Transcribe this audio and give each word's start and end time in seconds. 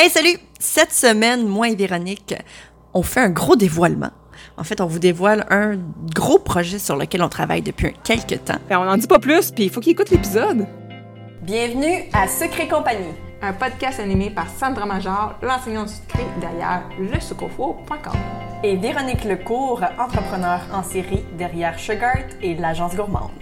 Hey, 0.00 0.10
salut! 0.10 0.38
Cette 0.60 0.92
semaine, 0.92 1.48
moi 1.48 1.70
et 1.70 1.74
Véronique, 1.74 2.32
on 2.94 3.02
fait 3.02 3.18
un 3.18 3.30
gros 3.30 3.56
dévoilement. 3.56 4.12
En 4.56 4.62
fait, 4.62 4.80
on 4.80 4.86
vous 4.86 5.00
dévoile 5.00 5.44
un 5.50 5.76
gros 6.14 6.38
projet 6.38 6.78
sur 6.78 6.94
lequel 6.94 7.20
on 7.20 7.28
travaille 7.28 7.62
depuis 7.62 7.94
quelques 8.04 8.44
temps. 8.44 8.60
Ben, 8.68 8.78
on 8.78 8.84
n'en 8.84 8.96
dit 8.96 9.08
pas 9.08 9.18
plus, 9.18 9.50
puis 9.50 9.64
il 9.64 9.70
faut 9.70 9.80
qu'il 9.80 9.90
écoute 9.94 10.10
l'épisode. 10.10 10.68
Bienvenue 11.42 12.04
à 12.12 12.28
Secret 12.28 12.68
Compagnie. 12.68 13.12
Un 13.42 13.52
podcast 13.52 13.98
animé 13.98 14.30
par 14.30 14.48
Sandra 14.48 14.86
Major, 14.86 15.34
l'enseignante 15.42 15.88
secret 15.88 16.26
derrière 16.40 16.84
lesucofo.com. 17.00 18.18
Et 18.62 18.76
Véronique 18.76 19.24
Lecourt, 19.24 19.82
entrepreneur 19.98 20.60
en 20.72 20.84
série 20.84 21.24
derrière 21.36 21.76
Sugart 21.76 22.28
et 22.40 22.54
l'agence 22.54 22.94
gourmande. 22.94 23.32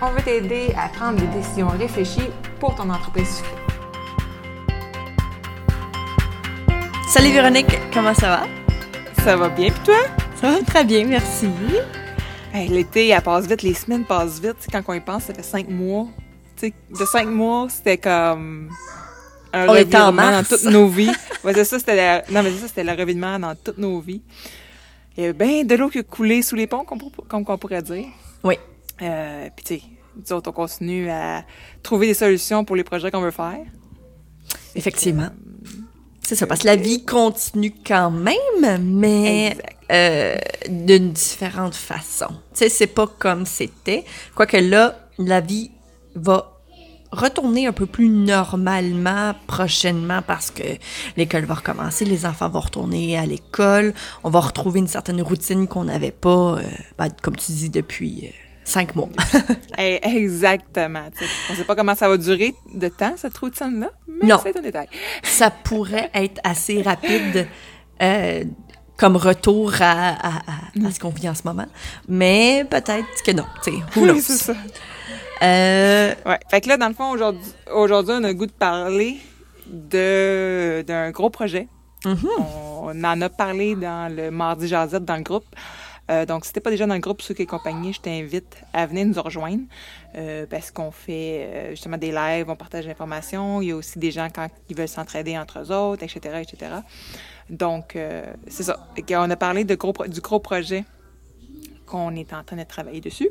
On 0.00 0.10
veut 0.10 0.22
t'aider 0.22 0.72
à 0.78 0.88
prendre 0.90 1.18
des 1.18 1.26
décisions 1.26 1.70
réfléchies 1.70 2.30
pour 2.60 2.76
ton 2.76 2.88
entreprise 2.88 3.38
sucrée. 3.38 3.61
Salut 7.12 7.32
Véronique, 7.32 7.66
comment 7.92 8.14
ça 8.14 8.28
va? 8.28 8.46
Ça 9.22 9.36
va 9.36 9.50
bien, 9.50 9.70
puis 9.70 9.82
toi? 9.84 9.98
Ça 10.40 10.50
va 10.50 10.62
très 10.62 10.82
bien, 10.82 11.04
merci. 11.04 11.46
Hey, 12.54 12.68
L'été, 12.68 13.08
elle 13.08 13.20
passe 13.22 13.46
vite, 13.46 13.60
les 13.62 13.74
semaines 13.74 14.04
passent 14.04 14.40
vite. 14.40 14.56
Quand 14.72 14.82
on 14.88 14.94
y 14.94 15.00
pense, 15.00 15.24
ça 15.24 15.34
fait 15.34 15.42
cinq 15.42 15.68
mois. 15.68 16.08
De 16.62 17.04
cinq 17.04 17.26
mois, 17.26 17.66
c'était 17.68 17.98
comme 17.98 18.70
un 19.52 19.66
On 19.66 19.68
en 19.68 19.72
revirement 19.72 20.30
dans 20.30 20.44
toutes 20.44 20.64
nos 20.64 20.88
vies. 20.88 21.10
Ouais, 21.44 21.52
ça, 21.64 21.78
c'était 21.78 21.96
la... 21.96 22.22
Non, 22.30 22.42
mais 22.42 22.50
ça, 22.52 22.68
c'était 22.68 22.84
le 22.84 22.92
revirement 22.92 23.38
dans 23.38 23.54
toutes 23.54 23.78
nos 23.78 24.00
vies. 24.00 24.22
Il 25.16 25.24
y 25.24 25.26
a 25.26 25.32
bien 25.34 25.64
de 25.64 25.74
l'eau 25.74 25.88
qui 25.90 25.98
a 25.98 26.02
coulé 26.02 26.40
sous 26.40 26.54
les 26.54 26.66
ponts, 26.66 26.84
comme, 26.84 27.00
comme 27.28 27.44
on 27.46 27.58
pourrait 27.58 27.82
dire. 27.82 28.06
Oui, 28.42 28.54
Euh, 29.02 29.48
puis 29.54 29.64
tu 29.64 29.74
sais, 29.74 29.82
nous 30.16 30.32
autres, 30.36 30.50
on 30.50 30.52
continue 30.52 31.10
à 31.10 31.44
trouver 31.82 32.06
des 32.06 32.14
solutions 32.14 32.64
pour 32.64 32.76
les 32.76 32.84
projets 32.84 33.10
qu'on 33.10 33.20
veut 33.20 33.30
faire. 33.30 33.58
effectivement. 34.74 35.28
C'est 36.22 36.36
ça, 36.36 36.46
parce 36.46 36.60
que 36.60 36.66
la 36.66 36.76
vie 36.76 37.04
continue 37.04 37.74
quand 37.84 38.10
même, 38.10 38.80
mais 38.80 39.56
euh, 39.90 40.36
d'une 40.68 41.12
différente 41.12 41.74
façon. 41.74 42.28
Tu 42.54 42.60
sais, 42.60 42.68
c'est 42.68 42.86
pas 42.86 43.06
comme 43.06 43.44
c'était. 43.44 44.04
Quoique 44.34 44.56
là, 44.56 44.96
la 45.18 45.40
vie 45.40 45.70
va 46.14 46.52
retourner 47.10 47.66
un 47.66 47.72
peu 47.72 47.86
plus 47.86 48.08
normalement 48.08 49.34
prochainement 49.46 50.22
parce 50.26 50.50
que 50.50 50.62
l'école 51.16 51.44
va 51.44 51.54
recommencer, 51.54 52.04
les 52.04 52.24
enfants 52.24 52.48
vont 52.48 52.60
retourner 52.60 53.18
à 53.18 53.26
l'école, 53.26 53.92
on 54.24 54.30
va 54.30 54.40
retrouver 54.40 54.80
une 54.80 54.88
certaine 54.88 55.20
routine 55.20 55.68
qu'on 55.68 55.84
n'avait 55.84 56.10
pas, 56.10 56.56
euh, 56.58 56.62
ben, 56.98 57.08
comme 57.20 57.36
tu 57.36 57.52
dis, 57.52 57.68
depuis 57.68 58.28
euh, 58.28 58.41
cinq 58.64 58.94
mois. 58.96 59.08
Eh, 59.78 59.98
Exactement. 60.02 61.04
On 61.50 61.54
sait 61.54 61.64
pas 61.64 61.74
comment 61.74 61.94
ça 61.94 62.08
va 62.08 62.16
durer 62.16 62.54
de 62.74 62.88
temps, 62.88 63.14
cette 63.16 63.36
routine-là, 63.38 63.90
mais 64.06 64.28
Non. 64.28 64.38
c'est 64.42 64.56
un 64.56 64.60
détail. 64.60 64.88
ça 65.22 65.50
pourrait 65.50 66.10
être 66.14 66.40
assez 66.44 66.82
rapide 66.82 67.48
euh, 68.02 68.44
comme 68.98 69.16
retour 69.16 69.72
à, 69.80 70.10
à- 70.10 70.36
à- 70.38 70.86
à 70.86 70.90
ce 70.92 71.00
qu'on 71.00 71.08
vit 71.08 71.28
en 71.28 71.34
ce 71.34 71.42
moment. 71.44 71.66
Mais 72.08 72.64
peut-être 72.70 73.22
que 73.24 73.32
non. 73.32 73.46
Tu 73.64 73.70
sais, 73.72 73.76
who 73.96 74.04
knows? 74.04 74.14
Oui, 74.14 74.20
c'est 74.20 74.36
ça. 74.36 74.54
Euh, 75.42 76.14
Ouais. 76.26 76.38
Fait 76.50 76.60
que 76.60 76.68
là, 76.68 76.76
dans 76.76 76.88
le 76.88 76.94
fond, 76.94 77.10
aujourd'hui, 77.10 77.50
aujourd'hui, 77.74 78.14
on 78.18 78.24
a 78.24 78.28
le 78.28 78.34
goût 78.34 78.46
de 78.46 78.52
parler 78.52 79.16
de, 79.66 80.84
d'un 80.86 81.10
gros 81.10 81.30
projet. 81.30 81.66
On 82.04 83.04
en 83.04 83.20
a 83.20 83.28
parlé 83.28 83.74
dans 83.74 84.14
le 84.14 84.30
mardi 84.30 84.68
Jazette 84.68 85.04
dans 85.04 85.16
le 85.16 85.22
groupe. 85.22 85.44
Euh, 86.10 86.26
donc, 86.26 86.44
si 86.44 86.52
t'es 86.52 86.60
pas 86.60 86.70
déjà 86.70 86.86
dans 86.86 86.94
le 86.94 87.00
groupe 87.00 87.22
Sucre 87.22 87.40
et 87.40 87.46
compagnie, 87.46 87.92
je 87.92 88.00
t'invite 88.00 88.56
à 88.72 88.86
venir 88.86 89.06
nous 89.06 89.22
rejoindre 89.22 89.62
euh, 90.16 90.46
parce 90.50 90.70
qu'on 90.70 90.90
fait 90.90 91.44
euh, 91.44 91.70
justement 91.70 91.96
des 91.96 92.10
lives, 92.10 92.50
on 92.50 92.56
partage 92.56 92.86
l'information. 92.86 93.62
Il 93.62 93.68
y 93.68 93.70
a 93.72 93.76
aussi 93.76 93.98
des 93.98 94.10
gens 94.10 94.28
quand 94.34 94.48
ils 94.68 94.76
veulent 94.76 94.88
s'entraider 94.88 95.38
entre 95.38 95.60
eux 95.60 95.70
autres, 95.72 96.02
etc., 96.02 96.42
etc. 96.42 96.72
Donc, 97.50 97.96
c'est 98.48 98.62
ça. 98.62 98.88
Qu'on 99.06 99.30
a 99.30 99.36
parlé 99.36 99.64
de 99.64 99.74
gros, 99.74 99.92
pro- 99.92 100.06
du 100.06 100.20
gros 100.20 100.40
projet 100.40 100.84
qu'on 101.86 102.14
est 102.16 102.32
en 102.32 102.42
train 102.42 102.56
de 102.56 102.62
travailler 102.64 103.00
dessus. 103.00 103.28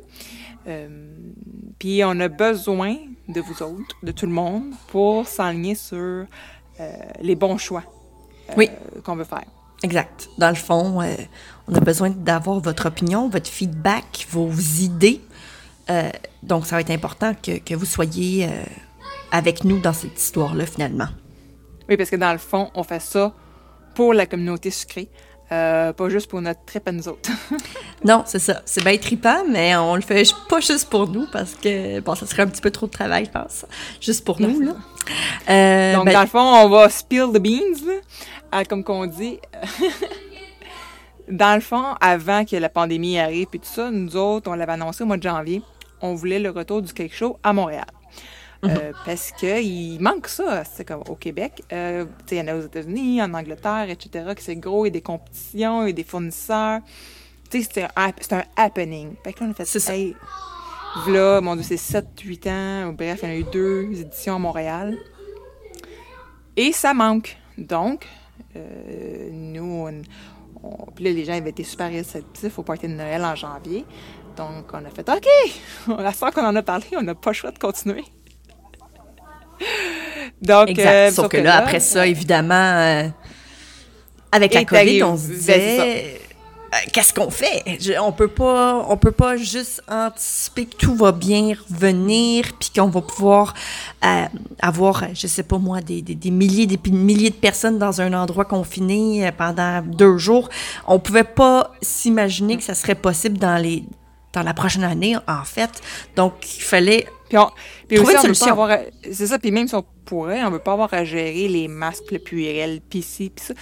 Puis 1.79 2.01
on 2.03 2.19
a 2.19 2.27
besoin 2.27 2.95
de 3.27 3.41
vous 3.41 3.63
autres, 3.63 3.95
de 4.03 4.11
tout 4.11 4.25
le 4.27 4.31
monde, 4.31 4.65
pour 4.87 5.27
s'aligner 5.27 5.75
sur 5.75 6.25
les 7.21 7.35
bons 7.35 7.57
choix 7.57 7.83
Oui. 8.57 8.69
qu'on 9.03 9.15
veut 9.15 9.23
faire. 9.23 9.45
Exact. 9.83 10.29
Dans 10.37 10.49
le 10.49 10.55
fond, 10.55 11.01
euh, 11.01 11.15
on 11.67 11.75
a 11.75 11.79
besoin 11.79 12.09
d'avoir 12.09 12.59
votre 12.59 12.87
opinion, 12.87 13.29
votre 13.29 13.49
feedback, 13.49 14.27
vos 14.29 14.51
idées. 14.51 15.21
Euh, 15.89 16.09
donc, 16.43 16.65
ça 16.65 16.75
va 16.75 16.81
être 16.81 16.91
important 16.91 17.33
que, 17.33 17.59
que 17.59 17.73
vous 17.73 17.85
soyez 17.85 18.45
euh, 18.45 18.63
avec 19.31 19.63
nous 19.63 19.79
dans 19.79 19.93
cette 19.93 20.19
histoire-là, 20.19 20.65
finalement. 20.65 21.07
Oui, 21.89 21.97
parce 21.97 22.09
que 22.09 22.15
dans 22.15 22.31
le 22.31 22.37
fond, 22.37 22.69
on 22.75 22.83
fait 22.83 23.01
ça 23.01 23.33
pour 23.95 24.13
la 24.13 24.25
communauté 24.25 24.71
sucrée, 24.71 25.09
euh, 25.51 25.91
pas 25.93 26.09
juste 26.09 26.27
pour 26.29 26.41
notre 26.41 26.63
trip 26.65 26.87
à 26.87 26.91
nous 26.91 27.07
autres. 27.07 27.29
Non, 28.03 28.23
c'est 28.25 28.39
ça. 28.39 28.63
C'est 28.65 28.83
bien 28.83 28.97
trippant, 28.97 29.43
mais 29.47 29.75
on 29.75 29.93
le 29.93 30.01
fait 30.01 30.23
pas 30.49 30.59
juste 30.59 30.89
pour 30.89 31.07
nous 31.07 31.27
parce 31.31 31.53
que, 31.53 31.99
bon, 31.99 32.15
ça 32.15 32.25
serait 32.25 32.41
un 32.41 32.47
petit 32.47 32.59
peu 32.61 32.71
trop 32.71 32.87
de 32.87 32.91
travail, 32.91 33.25
je 33.25 33.29
pense. 33.29 33.63
Juste 34.01 34.25
pour 34.25 34.41
nous, 34.41 34.59
là. 34.59 34.71
Euh, 35.47 35.93
Donc, 35.93 36.05
ben, 36.05 36.13
dans 36.13 36.21
le 36.21 36.27
fond, 36.27 36.39
on 36.39 36.67
va 36.67 36.89
spill 36.89 37.27
the 37.31 37.37
beans, 37.37 37.85
là, 37.85 37.93
à- 38.51 38.65
comme 38.65 38.83
qu'on 38.83 39.05
dit. 39.05 39.37
dans 41.29 41.53
le 41.53 41.61
fond, 41.61 41.93
avant 42.01 42.43
que 42.43 42.55
la 42.55 42.69
pandémie 42.69 43.19
arrive 43.19 43.47
et 43.53 43.59
tout 43.59 43.65
ça, 43.65 43.91
nous 43.91 44.15
autres, 44.15 44.49
on 44.49 44.55
l'avait 44.55 44.71
annoncé 44.73 45.03
au 45.03 45.05
mois 45.07 45.17
de 45.17 45.23
janvier, 45.23 45.61
on 46.01 46.15
voulait 46.15 46.39
le 46.39 46.49
retour 46.49 46.81
du 46.81 46.91
Cake 46.93 47.13
Show 47.13 47.37
à 47.43 47.53
Montréal. 47.53 47.85
Euh, 48.63 48.91
parce 49.05 49.31
que 49.31 49.59
il 49.61 49.99
manque 49.99 50.27
ça, 50.27 50.63
c'est 50.63 50.85
comme 50.85 51.01
au 51.09 51.15
Québec. 51.15 51.63
Euh, 51.73 52.05
tu 52.27 52.35
sais, 52.35 52.35
il 52.35 52.37
y 52.39 52.41
en 52.41 52.47
a 52.53 52.55
aux 52.57 52.61
États-Unis, 52.61 53.21
en 53.21 53.33
Angleterre, 53.33 53.87
etc., 53.89 54.33
que 54.35 54.41
c'est 54.41 54.55
gros, 54.55 54.85
il 54.85 54.89
y 54.89 54.91
a 54.91 54.91
des 54.91 55.01
compétitions, 55.01 55.83
il 55.83 55.87
y 55.87 55.89
a 55.89 55.93
des 55.93 56.03
fournisseurs. 56.03 56.81
Tu 57.49 57.63
sais, 57.63 57.69
c'est 57.73 57.83
un, 57.83 58.37
un 58.37 58.43
happening. 58.55 59.15
Fait 59.23 59.33
que 59.33 59.39
là, 59.41 59.47
on 59.47 59.51
a 59.51 59.53
fait 59.55 59.65
C'est 59.65 59.79
ça. 59.79 59.95
Hey, 59.95 60.15
mon 61.07 61.55
Dieu, 61.55 61.63
c'est 61.63 61.75
7-8 61.75 62.49
ans. 62.49 62.93
Bref, 62.93 63.21
il 63.23 63.29
y 63.29 63.31
en 63.31 63.35
a 63.35 63.37
eu 63.37 63.43
deux 63.51 63.99
éditions 63.99 64.35
à 64.35 64.39
Montréal. 64.39 64.97
Et 66.55 66.71
ça 66.71 66.93
manque. 66.93 67.37
Donc, 67.57 68.07
euh, 68.55 69.29
nous, 69.31 69.63
on, 69.87 70.01
on- 70.63 70.91
puis 70.93 71.05
là, 71.05 71.11
les 71.11 71.25
gens 71.25 71.33
avaient 71.33 71.49
été 71.49 71.63
super 71.63 71.89
réceptifs 71.89 72.59
au 72.59 72.63
party 72.63 72.87
de 72.87 72.93
Noël 72.93 73.23
en 73.23 73.35
janvier. 73.35 73.85
Donc, 74.37 74.65
on 74.73 74.85
a 74.85 74.89
fait 74.89 75.07
OK, 75.09 75.27
la 75.99 76.11
fois 76.11 76.31
qu'on 76.31 76.45
en 76.45 76.55
a 76.55 76.61
parlé, 76.61 76.85
on 76.97 77.01
n'a 77.03 77.15
pas 77.15 77.31
le 77.31 77.35
choix 77.35 77.51
de 77.51 77.59
continuer. 77.59 78.03
Donc, 80.41 80.69
Exact. 80.69 80.89
euh, 80.89 81.11
Sauf 81.11 81.27
que 81.29 81.37
là, 81.37 81.57
après 81.57 81.79
ça, 81.79 82.07
évidemment, 82.07 82.53
euh, 82.55 83.07
avec 84.31 84.53
la 84.53 84.65
COVID, 84.65 85.03
on 85.03 85.17
se 85.17 85.27
ben, 85.27 85.35
disait, 85.35 86.19
euh, 86.73 86.77
qu'est-ce 86.93 87.13
qu'on 87.13 87.29
fait? 87.29 87.63
Je- 87.79 87.99
on 87.99 88.11
peut 88.11 88.27
pas, 88.29 88.83
on 88.87 88.97
peut 88.97 89.11
pas 89.11 89.35
juste 89.37 89.83
anticiper 89.89 90.65
que 90.65 90.75
tout 90.77 90.95
va 90.95 91.11
bien 91.11 91.53
revenir, 91.69 92.45
puis 92.59 92.69
qu'on 92.75 92.87
va 92.87 93.01
pouvoir 93.01 93.53
euh, 94.05 94.25
avoir, 94.61 95.03
je 95.13 95.27
sais 95.27 95.43
pas 95.43 95.57
moi, 95.57 95.81
des, 95.81 96.01
des, 96.01 96.15
des 96.15 96.31
milliers, 96.31 96.65
des 96.65 96.79
milliers 96.91 97.29
de 97.29 97.35
personnes 97.35 97.77
dans 97.77 98.01
un 98.01 98.13
endroit 98.13 98.45
confiné 98.45 99.31
pendant 99.37 99.81
deux 99.83 100.17
jours. 100.17 100.49
On 100.87 100.97
pouvait 100.97 101.23
pas 101.25 101.71
s'imaginer 101.81 102.57
que 102.57 102.63
ça 102.63 102.73
serait 102.73 102.95
possible 102.95 103.37
dans 103.37 103.61
les, 103.61 103.83
dans 104.33 104.43
la 104.43 104.53
prochaine 104.53 104.85
année, 104.85 105.17
en 105.27 105.43
fait. 105.43 105.69
Donc, 106.15 106.33
il 106.57 106.63
fallait 106.63 107.05
Puis, 107.31 107.37
on, 107.37 107.49
puis 107.87 107.97
aussi, 107.97 108.13
on 108.17 108.27
veut 108.27 108.33
pas 108.33 108.51
avoir 108.51 108.77
C'est 109.09 109.27
ça, 109.27 109.39
puis 109.39 109.51
même 109.51 109.65
si 109.65 109.73
on 109.73 109.85
pourrait, 110.03 110.43
on 110.43 110.51
veut 110.51 110.59
pas 110.59 110.73
avoir 110.73 110.93
à 110.93 111.05
gérer 111.05 111.47
les 111.47 111.69
masques, 111.69 112.11
le 112.11 112.19
puérel, 112.19 112.81
puis 112.89 113.01
ci, 113.01 113.31
puis 113.33 113.45
ça. 113.45 113.53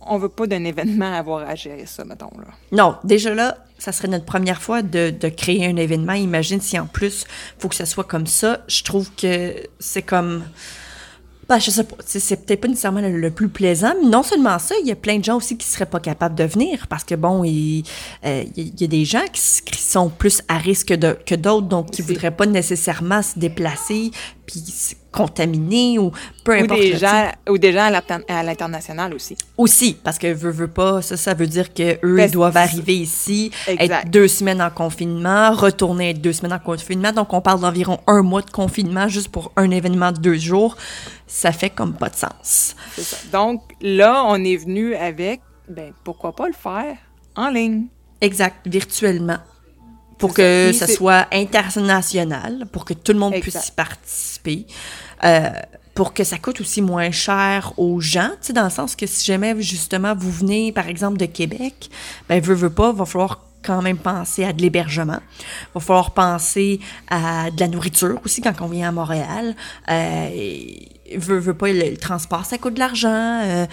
On 0.00 0.18
veut 0.18 0.28
pas 0.28 0.48
d'un 0.48 0.64
événement 0.64 1.12
avoir 1.12 1.48
à 1.48 1.54
gérer 1.54 1.86
ça, 1.86 2.04
mettons, 2.04 2.32
là. 2.38 2.48
Non, 2.72 2.96
déjà 3.04 3.32
là, 3.32 3.58
ça 3.78 3.92
serait 3.92 4.08
notre 4.08 4.24
première 4.24 4.60
fois 4.60 4.82
de, 4.82 5.10
de 5.10 5.28
créer 5.28 5.66
un 5.66 5.76
événement. 5.76 6.14
Imagine 6.14 6.60
si 6.60 6.76
en 6.76 6.86
plus, 6.86 7.24
faut 7.60 7.68
que 7.68 7.76
ça 7.76 7.86
soit 7.86 8.02
comme 8.02 8.26
ça. 8.26 8.64
Je 8.66 8.82
trouve 8.82 9.12
que 9.14 9.54
c'est 9.78 10.02
comme... 10.02 10.42
Ben, 11.48 11.58
je 11.58 11.70
sais 11.70 11.84
pas, 11.84 11.96
c'est 12.04 12.44
peut-être 12.44 12.60
pas 12.60 12.68
nécessairement 12.68 13.00
le, 13.00 13.18
le 13.18 13.30
plus 13.30 13.48
plaisant, 13.48 13.94
mais 14.02 14.08
non 14.08 14.22
seulement 14.22 14.58
ça, 14.58 14.74
il 14.82 14.86
y 14.86 14.92
a 14.92 14.96
plein 14.96 15.18
de 15.18 15.24
gens 15.24 15.36
aussi 15.38 15.56
qui 15.56 15.66
seraient 15.66 15.86
pas 15.86 15.98
capables 15.98 16.34
de 16.34 16.44
venir 16.44 16.86
parce 16.88 17.04
que 17.04 17.14
bon, 17.14 17.42
il 17.42 17.84
euh, 18.26 18.44
il 18.54 18.78
y, 18.78 18.84
a 18.84 18.86
des 18.86 19.06
gens 19.06 19.24
qui, 19.32 19.40
sont 19.78 20.10
plus 20.10 20.42
à 20.48 20.58
risque 20.58 20.92
de- 20.92 21.16
que 21.24 21.34
d'autres, 21.34 21.66
donc 21.66 21.90
qui 21.90 22.02
voudraient 22.02 22.36
pas 22.36 22.44
nécessairement 22.44 23.22
se 23.22 23.38
déplacer 23.38 24.10
puis 24.46 24.62
se 25.12 25.18
contaminer 25.18 25.98
ou 25.98 26.12
peu 26.44 26.52
Ou 26.58 26.64
importe. 26.64 26.80
des, 26.80 26.90
tu 26.92 26.98
sais. 26.98 27.06
gens, 27.06 27.30
ou 27.48 27.58
des 27.58 27.72
gens 27.72 27.90
à 28.28 28.42
l'international 28.42 29.14
aussi. 29.14 29.36
Aussi, 29.56 29.96
parce 30.02 30.18
que 30.18 30.26
veut, 30.32 30.50
veut 30.50 30.68
pas, 30.68 31.02
ça, 31.02 31.16
ça 31.16 31.34
veut 31.34 31.46
dire 31.46 31.72
que 31.72 31.98
eux 32.04 32.16
Ben, 32.16 32.28
ils 32.28 32.32
doivent 32.32 32.56
arriver 32.56 32.96
ici, 32.96 33.50
Exact. 33.66 34.04
être 34.06 34.10
deux 34.10 34.28
semaines 34.28 34.62
en 34.62 34.70
confinement, 34.70 35.52
retourner 35.52 36.10
être 36.10 36.20
deux 36.20 36.32
semaines 36.32 36.52
en 36.52 36.58
confinement. 36.58 37.12
Donc, 37.12 37.32
on 37.32 37.40
parle 37.40 37.60
d'environ 37.60 38.00
un 38.06 38.22
mois 38.22 38.42
de 38.42 38.50
confinement 38.50 39.08
juste 39.08 39.28
pour 39.28 39.52
un 39.56 39.70
événement 39.70 40.12
de 40.12 40.18
deux 40.18 40.36
jours. 40.36 40.76
Ça 41.26 41.52
fait 41.52 41.70
comme 41.70 41.94
pas 41.94 42.08
de 42.08 42.16
sens. 42.16 42.74
C'est 42.94 43.02
ça. 43.02 43.16
Donc, 43.32 43.62
là, 43.80 44.22
on 44.26 44.42
est 44.44 44.56
venu 44.56 44.94
avec, 44.94 45.40
ben, 45.68 45.92
pourquoi 46.04 46.34
pas 46.34 46.46
le 46.48 46.54
faire 46.54 46.96
en 47.36 47.50
ligne? 47.50 47.86
Exact, 48.20 48.56
virtuellement. 48.66 49.38
Pour 50.18 50.34
que 50.34 50.72
ça. 50.72 50.86
soit 50.86 51.26
international, 51.32 52.66
pour 52.72 52.84
que 52.84 52.94
tout 52.94 53.12
le 53.12 53.18
monde 53.18 53.34
puisse 53.40 53.68
y 53.68 53.72
participer. 53.72 54.66
pour 55.94 56.12
que 56.12 56.22
ça 56.24 56.38
coûte 56.38 56.60
aussi 56.60 56.80
moins 56.80 57.10
cher 57.10 57.72
aux 57.76 58.00
gens, 58.00 58.30
tu 58.40 58.48
sais, 58.48 58.52
dans 58.52 58.64
le 58.64 58.70
sens 58.70 58.94
que 58.94 59.06
si 59.06 59.24
jamais 59.24 59.60
justement 59.60 60.14
vous 60.14 60.30
venez, 60.30 60.70
par 60.72 60.88
exemple, 60.88 61.18
de 61.18 61.26
Québec, 61.26 61.90
ben, 62.28 62.40
veut, 62.40 62.54
veut 62.54 62.70
pas, 62.70 62.92
va 62.92 63.04
falloir 63.04 63.40
quand 63.62 63.82
même 63.82 63.98
penser 63.98 64.44
à 64.44 64.52
de 64.52 64.62
l'hébergement. 64.62 65.20
Il 65.40 65.74
va 65.74 65.80
falloir 65.80 66.12
penser 66.12 66.80
à 67.08 67.50
de 67.50 67.60
la 67.60 67.68
nourriture 67.68 68.20
aussi 68.24 68.40
quand 68.40 68.54
on 68.60 68.66
vient 68.66 68.88
à 68.88 68.92
Montréal. 68.92 69.54
Euh, 69.90 70.28
veut, 71.16 71.38
veut 71.38 71.54
pas, 71.54 71.72
le, 71.72 71.96
transport, 71.96 72.44
ça 72.44 72.58
coûte 72.58 72.74
de 72.74 72.78
l'argent. 72.78 73.42
Euh, 73.44 73.66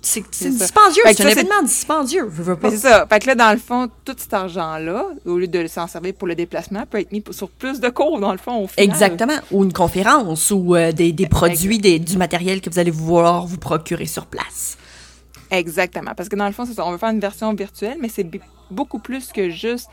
c'est 0.00 0.22
dispendieux, 0.48 1.02
c'est 1.06 1.24
un 1.24 1.28
événement 1.28 1.62
dispendieux. 1.62 2.30
C'est 2.70 2.76
ça. 2.76 3.06
Fait 3.06 3.18
que 3.18 3.26
là, 3.26 3.34
dans 3.34 3.52
le 3.52 3.58
fond, 3.58 3.88
tout 4.04 4.14
cet 4.16 4.32
argent-là, 4.32 5.06
au 5.26 5.38
lieu 5.38 5.48
de 5.48 5.66
s'en 5.66 5.86
servir 5.86 6.14
pour 6.14 6.28
le 6.28 6.34
déplacement, 6.34 6.84
peut 6.86 7.00
être 7.00 7.12
mis 7.12 7.22
sur 7.30 7.50
plus 7.50 7.80
de 7.80 7.88
cours, 7.88 8.20
dans 8.20 8.32
le 8.32 8.38
fond, 8.38 8.64
au 8.64 8.66
final. 8.68 8.88
Exactement. 8.88 9.38
Ou 9.50 9.64
une 9.64 9.72
conférence, 9.72 10.50
ou 10.50 10.74
euh, 10.74 10.92
des, 10.92 11.12
des, 11.12 11.26
produits, 11.26 11.78
des, 11.78 11.98
du 11.98 12.16
matériel 12.16 12.60
que 12.60 12.70
vous 12.70 12.78
allez 12.78 12.90
vouloir 12.90 13.46
vous 13.46 13.58
procurer 13.58 14.06
sur 14.06 14.26
place. 14.26 14.78
Exactement. 15.50 16.12
Parce 16.16 16.28
que 16.28 16.36
dans 16.36 16.46
le 16.46 16.52
fond, 16.52 16.64
c'est 16.64 16.74
ça. 16.74 16.86
On 16.86 16.92
veut 16.92 16.98
faire 16.98 17.10
une 17.10 17.20
version 17.20 17.52
virtuelle, 17.54 17.98
mais 18.00 18.08
c'est 18.08 18.26
beaucoup 18.70 18.98
plus 18.98 19.32
que 19.32 19.50
juste 19.50 19.88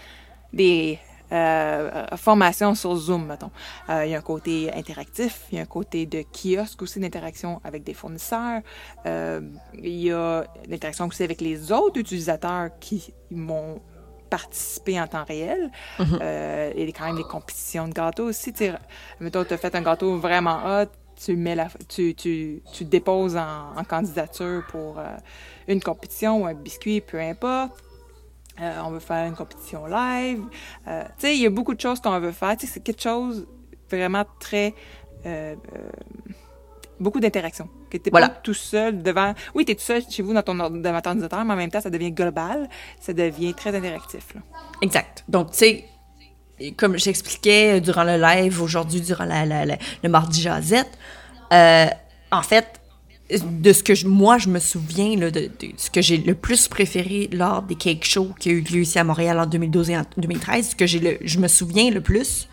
des 0.53 0.99
euh, 1.35 2.05
formations 2.15 2.75
sur 2.75 2.95
Zoom, 2.95 3.25
mettons. 3.25 3.51
Euh, 3.89 4.05
il 4.05 4.11
y 4.11 4.15
a 4.15 4.19
un 4.19 4.21
côté 4.21 4.71
interactif, 4.73 5.41
il 5.51 5.57
y 5.57 5.59
a 5.59 5.63
un 5.63 5.65
côté 5.67 6.05
de 6.05 6.23
kiosque 6.23 6.81
aussi 6.81 6.99
d'interaction 6.99 7.59
avec 7.63 7.83
des 7.83 7.93
fournisseurs. 7.93 8.61
Euh, 9.05 9.41
il 9.73 10.01
y 10.01 10.11
a 10.11 10.45
l'interaction 10.69 11.07
aussi 11.07 11.23
avec 11.23 11.41
les 11.41 11.71
autres 11.71 11.99
utilisateurs 11.99 12.69
qui 12.79 13.13
vont 13.31 13.81
participer 14.29 14.99
en 14.99 15.07
temps 15.07 15.25
réel. 15.25 15.71
Mm-hmm. 15.99 16.73
il 16.77 16.85
y 16.85 16.89
a 16.89 16.91
quand 16.93 17.05
même 17.05 17.17
des 17.17 17.23
compétitions 17.23 17.87
de 17.87 17.93
gâteaux 17.93 18.29
aussi. 18.29 18.53
mettons, 19.19 19.43
tu 19.43 19.53
as 19.53 19.57
fait 19.57 19.75
un 19.75 19.81
gâteau 19.81 20.17
vraiment 20.17 20.61
hot, 20.65 20.89
tu 21.15 21.35
mets 21.35 21.55
la, 21.55 21.67
tu, 21.87 22.15
tu, 22.15 22.61
tu 22.73 22.85
déposes 22.85 23.37
en, 23.37 23.83
candidature 23.83 24.63
pour 24.69 24.99
une 25.67 25.81
compétition 25.81 26.43
ou 26.43 26.45
un 26.45 26.53
biscuit, 26.53 27.01
peu 27.01 27.19
importe. 27.19 27.84
Euh, 28.61 28.81
on 28.85 28.91
veut 28.91 28.99
faire 28.99 29.27
une 29.27 29.35
compétition 29.35 29.85
live. 29.85 30.43
Euh, 30.87 31.03
tu 31.03 31.09
sais, 31.27 31.35
il 31.35 31.41
y 31.41 31.45
a 31.45 31.49
beaucoup 31.49 31.73
de 31.73 31.81
choses 31.81 31.99
qu'on 31.99 32.17
veut 32.19 32.31
faire. 32.31 32.55
Tu 32.57 32.65
sais, 32.65 32.73
c'est 32.73 32.79
quelque 32.79 33.01
chose 33.01 33.47
vraiment 33.89 34.23
très... 34.39 34.73
Euh, 35.25 35.55
beaucoup 36.99 37.19
d'interaction. 37.19 37.69
Que 37.89 37.97
t'es 37.97 38.11
pas 38.11 38.29
tout 38.29 38.53
seul 38.53 39.03
devant... 39.03 39.33
Oui, 39.53 39.65
tu 39.65 39.73
es 39.73 39.75
tout 39.75 39.81
seul 39.81 40.01
chez 40.09 40.23
vous 40.23 40.33
dans 40.33 40.41
ton, 40.41 40.59
ordinateur, 40.59 41.13
mais 41.45 41.53
en 41.53 41.57
même 41.57 41.69
temps, 41.69 41.81
ça 41.81 41.89
devient 41.89 42.11
global. 42.11 42.69
Ça 42.99 43.13
devient 43.13 43.53
très 43.53 43.75
interactif. 43.75 44.33
Là. 44.33 44.41
Exact. 44.81 45.25
Donc, 45.27 45.51
tu 45.51 45.57
sais, 45.57 45.85
comme 46.77 46.97
j'expliquais 46.97 47.81
durant 47.81 48.05
le 48.05 48.17
live 48.17 48.61
aujourd'hui, 48.61 49.01
durant 49.01 49.25
la, 49.25 49.65
le 49.65 50.09
mardi 50.09 50.41
Jazette, 50.41 50.97
en 51.51 52.41
fait, 52.41 52.79
de 53.29 53.73
ce 53.73 53.81
que 53.81 54.05
moi 54.05 54.37
je 54.37 54.49
me 54.49 54.59
souviens 54.59 55.15
de, 55.15 55.49
ce 55.77 55.89
que 55.89 56.01
j'ai 56.01 56.17
le 56.17 56.35
plus 56.35 56.67
préféré 56.67 57.27
lors 57.31 57.63
des 57.63 57.75
cake 57.75 58.05
shows 58.05 58.29
qui 58.39 58.49
a 58.49 58.51
eu 58.51 58.61
lieu 58.61 58.81
ici 58.81 58.99
à 58.99 59.03
Montréal 59.03 59.39
en 59.39 59.47
2012 59.47 59.89
et 59.89 59.97
en 59.97 60.03
2013 60.17 60.69
ce 60.69 60.75
que 60.75 60.85
je 60.85 61.39
me 61.39 61.47
souviens 61.47 61.89
le 61.89 62.01
plus 62.01 62.47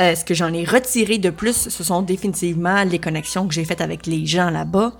euh, 0.00 0.14
ce 0.14 0.24
que 0.24 0.32
j'en 0.32 0.52
ai 0.54 0.64
retiré 0.64 1.18
de 1.18 1.28
plus 1.28 1.68
ce 1.68 1.84
sont 1.84 2.00
définitivement 2.00 2.84
les 2.84 2.98
connexions 2.98 3.46
que 3.46 3.52
j'ai 3.52 3.66
faites 3.66 3.82
avec 3.82 4.06
les 4.06 4.24
gens 4.24 4.48
là-bas. 4.48 4.94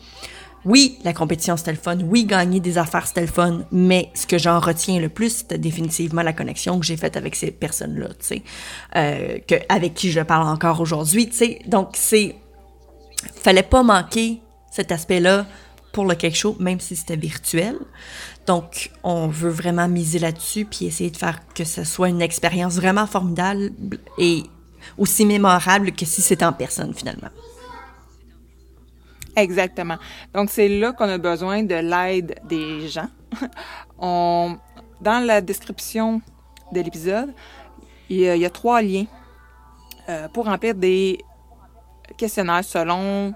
Oui 0.67 0.99
la 1.05 1.15
compétition 1.15 1.57
c'était 1.57 1.73
le 1.73 2.05
oui 2.05 2.27
gagner 2.27 2.61
des 2.61 2.77
affaires 2.77 3.07
c'était 3.07 3.25
le 3.25 3.65
mais 3.73 4.11
ce 4.15 4.27
que 4.27 4.37
j'en 4.37 4.61
retiens 4.61 5.01
le 5.01 5.09
plus 5.09 5.37
c'était 5.37 5.57
définitivement 5.57 6.23
la 6.23 6.35
connexion 6.35 6.79
que 6.79 6.85
j'ai 6.85 6.99
faite 6.99 7.17
avec 7.17 7.35
ces 7.35 7.51
personnes 7.51 7.99
là 7.99 8.09
tu 8.09 8.15
sais. 8.21 8.43
Euh, 8.97 9.39
avec 9.71 9.95
qui 9.95 10.13
je 10.13 10.21
parle 10.21 10.47
encore 10.47 10.81
aujourd'hui 10.83 11.31
tu 11.31 11.37
sais. 11.37 11.59
Donc 11.67 11.93
c'est 11.95 12.37
fallait 13.43 13.63
pas 13.63 13.83
manquer 13.83 14.43
cet 14.73 14.91
aspect-là 14.91 15.47
pour 15.93 16.07
le 16.07 16.15
quelque 16.15 16.37
chose, 16.37 16.59
même 16.59 16.81
si 16.81 16.97
c'était 16.97 17.17
virtuel. 17.17 17.77
Donc, 18.47 18.91
on 19.05 19.29
veut 19.29 19.51
vraiment 19.51 19.87
miser 19.87 20.19
là-dessus 20.19 20.65
puis 20.65 20.87
essayer 20.87 21.11
de 21.11 21.17
faire 21.17 21.41
que 21.55 21.65
ce 21.65 21.85
soit 21.85 22.09
une 22.09 22.23
expérience 22.23 22.77
vraiment 22.77 23.07
formidable 23.07 23.71
et 24.19 24.45
aussi 24.99 25.27
mémorable 25.27 25.93
que 25.93 26.07
si 26.07 26.23
c'était 26.23 26.47
en 26.47 26.55
personne, 26.55 26.95
finalement. 26.95 27.29
Exactement. 29.37 29.99
Donc, 30.35 30.51
c'est 30.51 30.69
là 30.69 30.93
qu'on 30.93 31.09
a 31.09 31.19
besoin 31.19 31.63
de 31.63 31.75
l'aide 31.75 32.41
des 32.49 32.89
gens. 32.89 33.09
dans 34.01 35.27
la 35.27 35.41
description 35.41 36.23
de 36.73 36.81
l'épisode, 36.81 37.33
il, 38.09 38.21
y 38.21 38.45
a 38.45 38.51
trois 38.51 38.81
liens 38.81 39.07
euh, 40.09 40.29
pour 40.29 40.47
remplir 40.47 40.75
des 40.75 41.19
questionnaires 42.17 42.65
selon 42.65 43.35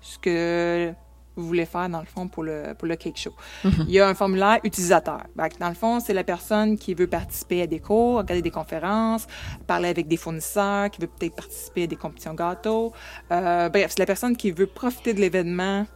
ce 0.00 0.18
que 0.18 0.92
vous 1.38 1.46
voulez 1.46 1.66
faire, 1.66 1.88
dans 1.88 2.00
le 2.00 2.06
fond, 2.06 2.28
pour 2.28 2.42
le, 2.42 2.74
pour 2.76 2.88
le 2.88 2.96
cake 2.96 3.16
show. 3.16 3.32
Mhm. 3.64 3.84
Il 3.86 3.90
y 3.90 4.00
a 4.00 4.08
un 4.08 4.14
formulaire 4.14 4.58
utilisateur. 4.64 5.22
Dans 5.36 5.68
le 5.68 5.74
fond, 5.74 6.00
c'est 6.00 6.12
la 6.12 6.24
personne 6.24 6.76
qui 6.76 6.94
veut 6.94 7.06
participer 7.06 7.62
à 7.62 7.66
des 7.66 7.78
cours, 7.78 8.18
regarder 8.18 8.42
des 8.42 8.50
conférences, 8.50 9.26
parler 9.66 9.88
avec 9.88 10.08
des 10.08 10.16
fournisseurs, 10.16 10.90
qui 10.90 11.00
veut 11.00 11.06
peut-être 11.06 11.36
participer 11.36 11.84
à 11.84 11.86
des 11.86 11.96
compétitions 11.96 12.34
gâteaux. 12.34 12.92
Euh, 13.30 13.68
bref, 13.68 13.92
c'est 13.92 14.00
la 14.00 14.06
personne 14.06 14.36
qui 14.36 14.50
veut 14.50 14.66
profiter 14.66 15.14
de 15.14 15.20
l'événement 15.20 15.86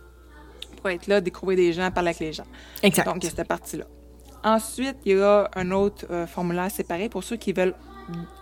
pour 0.76 0.90
être 0.90 1.06
là, 1.06 1.20
découvrir 1.20 1.56
des 1.56 1.72
gens, 1.72 1.90
parler 1.90 2.10
avec 2.10 2.20
les 2.20 2.32
gens. 2.32 2.46
Exact. 2.82 3.04
Donc, 3.04 3.16
il 3.18 3.24
y 3.24 3.26
a 3.26 3.34
cette 3.36 3.48
partie-là. 3.48 3.84
Ensuite, 4.44 4.96
il 5.04 5.16
y 5.16 5.20
a 5.20 5.48
un 5.54 5.70
autre 5.70 6.06
euh, 6.10 6.26
formulaire 6.26 6.70
séparé 6.70 7.08
pour 7.08 7.22
ceux 7.22 7.36
qui 7.36 7.52
veulent 7.52 7.74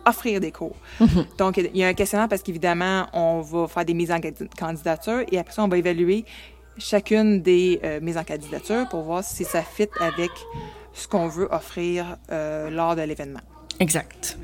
offrir 0.07 0.41
des 0.41 0.53
cours. 0.53 0.77
Mhm. 1.01 1.27
Donc, 1.39 1.57
il 1.57 1.77
y 1.77 1.85
a 1.85 1.89
un 1.89 1.95
questionnaire 1.95 2.29
parce 2.29 2.43
qu'évidemment, 2.43 3.07
on 3.13 3.41
va 3.41 3.69
faire 3.69 3.85
des 3.85 3.95
mises 3.95 4.11
en 4.11 4.21
candidature 4.59 5.23
et 5.31 5.39
après 5.39 5.53
ça, 5.53 5.63
on 5.65 5.69
va 5.69 5.79
évaluer 5.79 6.25
chacune 6.79 7.43
des 7.43 7.81
euh, 7.85 8.01
mises 8.01 8.17
en 8.17 8.25
candidature 8.25 8.89
pour 8.89 9.03
voir 9.03 9.23
si 9.23 9.45
ça 9.45 9.63
fit 9.63 9.89
avec 10.01 10.31
ce 10.93 11.07
qu'on 11.07 11.29
veut 11.29 11.49
offrir 11.51 12.17
euh, 12.31 12.71
lors 12.71 12.97
de 12.97 13.03
l'événement. 13.03 13.41
Exact. 13.79 14.39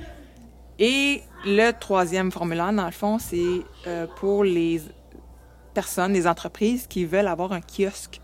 Et 0.78 1.22
le 1.44 1.72
troisième 1.72 2.30
formulaire, 2.30 2.72
dans 2.72 2.84
le 2.84 2.92
fond, 2.92 3.18
c'est 3.18 3.62
euh, 3.86 4.06
pour 4.16 4.44
les 4.44 4.80
personnes, 5.74 6.12
les 6.12 6.26
entreprises 6.26 6.86
qui 6.86 7.04
veulent 7.04 7.28
avoir 7.28 7.52
un 7.52 7.60
kiosque 7.60 8.20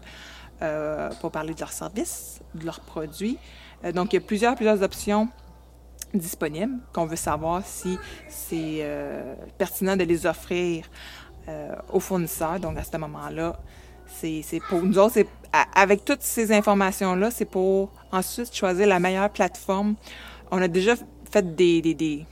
pour 1.21 1.33
parler 1.33 1.55
de 1.55 1.59
leurs 1.59 1.73
services, 1.73 2.41
de 2.55 2.65
leurs 2.65 2.79
produits. 2.79 3.37
donc, 3.95 4.13
il 4.13 4.17
y 4.17 4.19
a 4.19 4.25
plusieurs, 4.25 4.55
plusieurs 4.55 4.81
options 4.81 5.29
disponibles, 6.15 6.79
qu'on 6.93 7.07
veut 7.07 7.17
savoir 7.17 7.63
si 7.65 7.99
c'est 8.29 8.79
euh, 8.81 9.35
pertinent 9.59 9.97
de 9.97 10.05
les 10.05 10.27
offrir 10.27 10.85
euh, 11.49 11.75
aux 11.93 12.01
fournisseurs. 12.01 12.61
Donc, 12.61 12.77
à 12.79 12.85
ce 12.85 12.97
moment-là, 12.97 13.59
c'est 14.07 14.61
pour 14.69 14.83
nous 14.83 14.99
autres, 14.99 15.21
avec 15.75 16.05
toutes 16.05 16.23
ces 16.23 16.53
informations-là, 16.53 17.31
c'est 17.31 17.47
pour 17.47 17.91
ensuite 18.13 18.55
choisir 18.55 18.87
la 18.87 19.01
meilleure 19.01 19.31
plateforme. 19.31 19.95
On 20.51 20.61
a 20.61 20.69
déjà 20.69 20.95
fait 21.31 21.55
des, 21.57 21.81
des, 21.81 21.95
des 21.95 22.27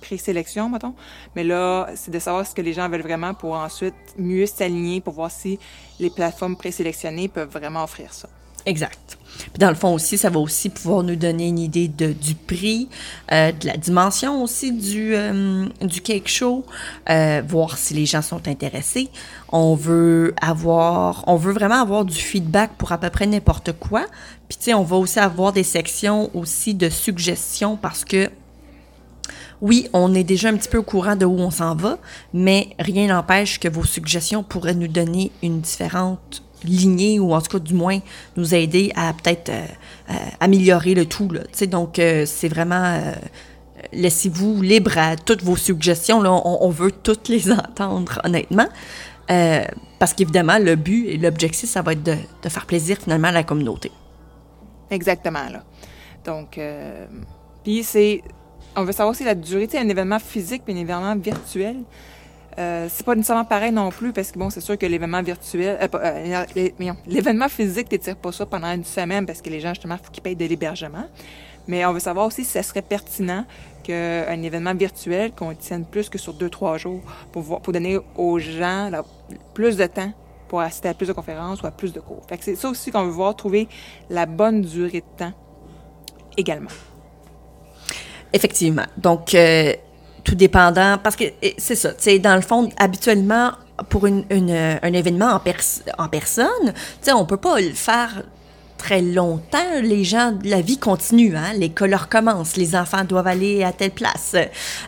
présélections, 0.00 0.68
mettons, 0.68 0.94
mais 1.34 1.44
là, 1.44 1.88
c'est 1.94 2.10
de 2.10 2.18
savoir 2.18 2.46
ce 2.46 2.54
que 2.54 2.62
les 2.62 2.72
gens 2.72 2.88
veulent 2.88 3.02
vraiment 3.02 3.34
pour 3.34 3.54
ensuite 3.54 3.94
mieux 4.16 4.46
s'aligner 4.46 5.00
pour 5.00 5.14
voir 5.14 5.30
si 5.30 5.58
les 5.98 6.10
plateformes 6.10 6.56
présélectionnées 6.56 7.28
peuvent 7.28 7.50
vraiment 7.50 7.84
offrir 7.84 8.14
ça. 8.14 8.28
Exact. 8.66 9.18
Puis 9.38 9.58
dans 9.58 9.68
le 9.68 9.74
fond 9.74 9.94
aussi, 9.94 10.18
ça 10.18 10.30
va 10.30 10.38
aussi 10.38 10.68
pouvoir 10.68 11.02
nous 11.02 11.16
donner 11.16 11.48
une 11.48 11.58
idée 11.58 11.88
de, 11.88 12.12
du 12.12 12.34
prix, 12.34 12.88
euh, 13.32 13.52
de 13.52 13.66
la 13.66 13.76
dimension 13.76 14.42
aussi 14.42 14.72
du, 14.72 15.14
euh, 15.14 15.66
du 15.80 16.00
cake 16.00 16.28
show, 16.28 16.64
euh, 17.08 17.42
voir 17.46 17.76
si 17.78 17.94
les 17.94 18.06
gens 18.06 18.22
sont 18.22 18.46
intéressés. 18.48 19.08
On 19.50 19.74
veut 19.74 20.34
avoir, 20.40 21.24
on 21.26 21.36
veut 21.36 21.52
vraiment 21.52 21.80
avoir 21.80 22.04
du 22.04 22.16
feedback 22.16 22.72
pour 22.78 22.92
à 22.92 22.98
peu 22.98 23.10
près 23.10 23.26
n'importe 23.26 23.72
quoi. 23.72 24.06
Puis 24.48 24.58
tu 24.58 24.64
sais, 24.66 24.74
on 24.74 24.84
va 24.84 24.96
aussi 24.96 25.18
avoir 25.18 25.52
des 25.52 25.62
sections 25.62 26.30
aussi 26.34 26.74
de 26.74 26.88
suggestions 26.88 27.76
parce 27.76 28.04
que 28.04 28.30
oui, 29.60 29.88
on 29.92 30.14
est 30.14 30.24
déjà 30.24 30.48
un 30.48 30.56
petit 30.56 30.68
peu 30.68 30.78
au 30.78 30.82
courant 30.82 31.16
de 31.16 31.26
où 31.26 31.38
on 31.38 31.50
s'en 31.50 31.74
va, 31.74 31.98
mais 32.32 32.70
rien 32.78 33.08
n'empêche 33.08 33.60
que 33.60 33.68
vos 33.68 33.84
suggestions 33.84 34.42
pourraient 34.42 34.74
nous 34.74 34.88
donner 34.88 35.30
une 35.42 35.60
différente 35.60 36.42
lignée 36.64 37.18
ou 37.18 37.34
en 37.34 37.40
tout 37.40 37.58
cas 37.58 37.64
du 37.64 37.74
moins 37.74 37.98
nous 38.36 38.54
aider 38.54 38.92
à 38.94 39.12
peut-être 39.12 39.48
euh, 39.48 39.64
euh, 40.10 40.14
améliorer 40.40 40.94
le 40.94 41.06
tout. 41.06 41.30
Là, 41.30 41.40
donc 41.66 41.98
euh, 41.98 42.24
c'est 42.26 42.48
vraiment 42.48 43.00
laissez-vous 43.92 44.62
libre 44.62 44.96
à 44.98 45.16
toutes 45.16 45.42
vos 45.42 45.56
suggestions. 45.56 46.20
Là, 46.22 46.30
on, 46.32 46.68
veut 46.70 46.92
toutes 46.92 47.28
les 47.28 47.50
entendre 47.52 48.20
honnêtement. 48.24 48.68
parce 49.98 50.12
qu'évidemment, 50.14 50.58
le 50.58 50.76
but 50.76 51.06
et 51.08 51.16
l'objectif, 51.16 51.68
ça 51.68 51.82
va 51.82 51.92
être 51.92 52.02
de, 52.02 52.48
faire 52.48 52.66
plaisir 52.66 52.98
finalement 52.98 53.28
à 53.28 53.32
la 53.32 53.42
communauté. 53.42 53.90
Exactement. 54.90 55.48
Là. 55.50 55.62
Donc, 56.24 56.60
puis 57.64 57.82
c'est. 57.82 58.22
On 58.76 58.84
veut 58.84 58.92
savoir 58.92 59.16
si 59.16 59.24
la 59.24 59.34
durée, 59.34 59.68
un 59.74 59.88
événement 59.88 60.20
physique 60.20 60.62
et 60.68 60.72
un 60.72 60.76
événement 60.76 61.16
virtuel. 61.16 61.76
Euh, 62.60 62.88
c'est 62.90 63.06
pas 63.06 63.14
nécessairement 63.14 63.46
pareil 63.46 63.72
non 63.72 63.88
plus 63.88 64.12
parce 64.12 64.32
que 64.32 64.38
bon, 64.38 64.50
c'est 64.50 64.60
sûr 64.60 64.76
que 64.76 64.84
l'événement 64.84 65.22
virtuel, 65.22 65.78
euh, 65.80 65.88
euh 66.56 66.92
l'événement 67.06 67.48
physique 67.48 67.88
t'étire 67.88 68.16
pas 68.16 68.32
ça 68.32 68.44
pendant 68.44 68.70
une 68.70 68.84
semaine 68.84 69.24
parce 69.24 69.40
que 69.40 69.48
les 69.48 69.60
gens 69.60 69.70
justement 69.70 69.96
faut 69.96 70.10
qu'ils 70.10 70.22
payent 70.22 70.36
de 70.36 70.44
l'hébergement. 70.44 71.06
Mais 71.68 71.86
on 71.86 71.92
veut 71.92 72.00
savoir 72.00 72.26
aussi 72.26 72.44
si 72.44 72.50
ça 72.50 72.62
serait 72.62 72.82
pertinent 72.82 73.44
qu'un 73.82 74.42
événement 74.42 74.74
virtuel 74.74 75.32
qu'on 75.32 75.54
tienne 75.54 75.86
plus 75.86 76.08
que 76.08 76.18
sur 76.18 76.34
deux, 76.34 76.50
trois 76.50 76.76
jours 76.76 77.00
pour, 77.32 77.60
donner 77.72 77.98
aux 78.16 78.38
gens 78.38 78.90
plus 79.54 79.76
de 79.76 79.86
temps 79.86 80.12
pour 80.48 80.60
assister 80.60 80.88
à 80.88 80.94
plus 80.94 81.06
de 81.06 81.12
conférences 81.12 81.62
ou 81.62 81.66
à 81.66 81.70
plus 81.70 81.92
de 81.92 82.00
cours. 82.00 82.22
Fait 82.28 82.36
que 82.36 82.44
c'est 82.44 82.56
ça 82.56 82.68
aussi 82.68 82.90
qu'on 82.90 83.04
veut 83.04 83.10
voir, 83.10 83.36
trouver 83.36 83.68
la 84.10 84.26
bonne 84.26 84.62
durée 84.62 85.00
de 85.00 85.18
temps 85.18 85.32
également. 86.36 86.70
Effectivement. 88.32 88.86
Donc, 88.96 89.34
euh, 89.34 89.74
tout 90.24 90.34
dépendant, 90.34 90.98
parce 91.02 91.16
que 91.16 91.24
c'est 91.58 91.74
ça, 91.74 91.90
tu 91.90 92.02
sais, 92.02 92.18
dans 92.18 92.36
le 92.36 92.42
fond, 92.42 92.68
habituellement, 92.78 93.52
pour 93.88 94.06
une, 94.06 94.24
un 94.30 94.92
événement 94.92 95.32
en, 95.32 96.04
en 96.04 96.08
personne, 96.08 96.46
tu 96.66 96.72
sais, 97.02 97.12
on 97.12 97.24
peut 97.24 97.36
pas 97.36 97.60
le 97.60 97.72
faire 97.72 98.22
très 98.80 99.02
longtemps, 99.02 99.58
les 99.82 100.04
gens, 100.04 100.32
la 100.42 100.62
vie 100.62 100.78
continue, 100.78 101.36
hein? 101.36 101.52
l'école 101.54 101.94
recommence, 101.94 102.56
les 102.56 102.74
enfants 102.74 103.04
doivent 103.04 103.26
aller 103.26 103.62
à 103.62 103.72
telle 103.72 103.90
place, 103.90 104.34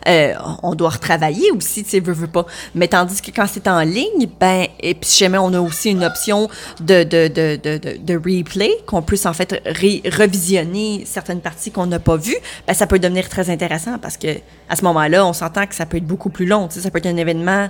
euh, 0.07 0.33
on 0.63 0.73
doit 0.73 0.89
retravailler 0.89 1.51
aussi, 1.51 1.83
tu 1.83 1.91
sais, 1.91 1.99
veux, 1.99 2.11
veux 2.11 2.27
pas. 2.27 2.47
Mais 2.73 2.87
tandis 2.87 3.21
que 3.21 3.29
quand 3.29 3.45
c'est 3.47 3.67
en 3.67 3.81
ligne, 3.81 4.27
ben, 4.39 4.65
et 4.79 4.95
puis 4.95 5.09
jamais 5.11 5.37
on 5.37 5.53
a 5.53 5.59
aussi 5.59 5.91
une 5.91 6.03
option 6.03 6.49
de, 6.79 7.03
de, 7.03 7.27
de, 7.27 7.59
de, 7.61 7.97
de 7.97 8.13
replay, 8.15 8.71
qu'on 8.87 9.03
puisse 9.03 9.27
en 9.27 9.33
fait 9.33 9.61
revisionner 9.65 11.03
certaines 11.05 11.41
parties 11.41 11.69
qu'on 11.69 11.85
n'a 11.85 11.99
pas 11.99 12.17
vues, 12.17 12.37
ben, 12.67 12.73
ça 12.73 12.87
peut 12.87 12.97
devenir 12.97 13.29
très 13.29 13.51
intéressant 13.51 13.99
parce 13.99 14.17
que 14.17 14.39
à 14.69 14.75
ce 14.75 14.83
moment-là, 14.85 15.23
on 15.23 15.33
s'entend 15.33 15.67
que 15.67 15.75
ça 15.75 15.85
peut 15.85 15.97
être 15.97 16.07
beaucoup 16.07 16.31
plus 16.31 16.47
long, 16.47 16.67
tu 16.67 16.75
sais, 16.75 16.81
ça 16.81 16.89
peut 16.89 16.97
être 16.97 17.05
un 17.05 17.17
événement 17.17 17.69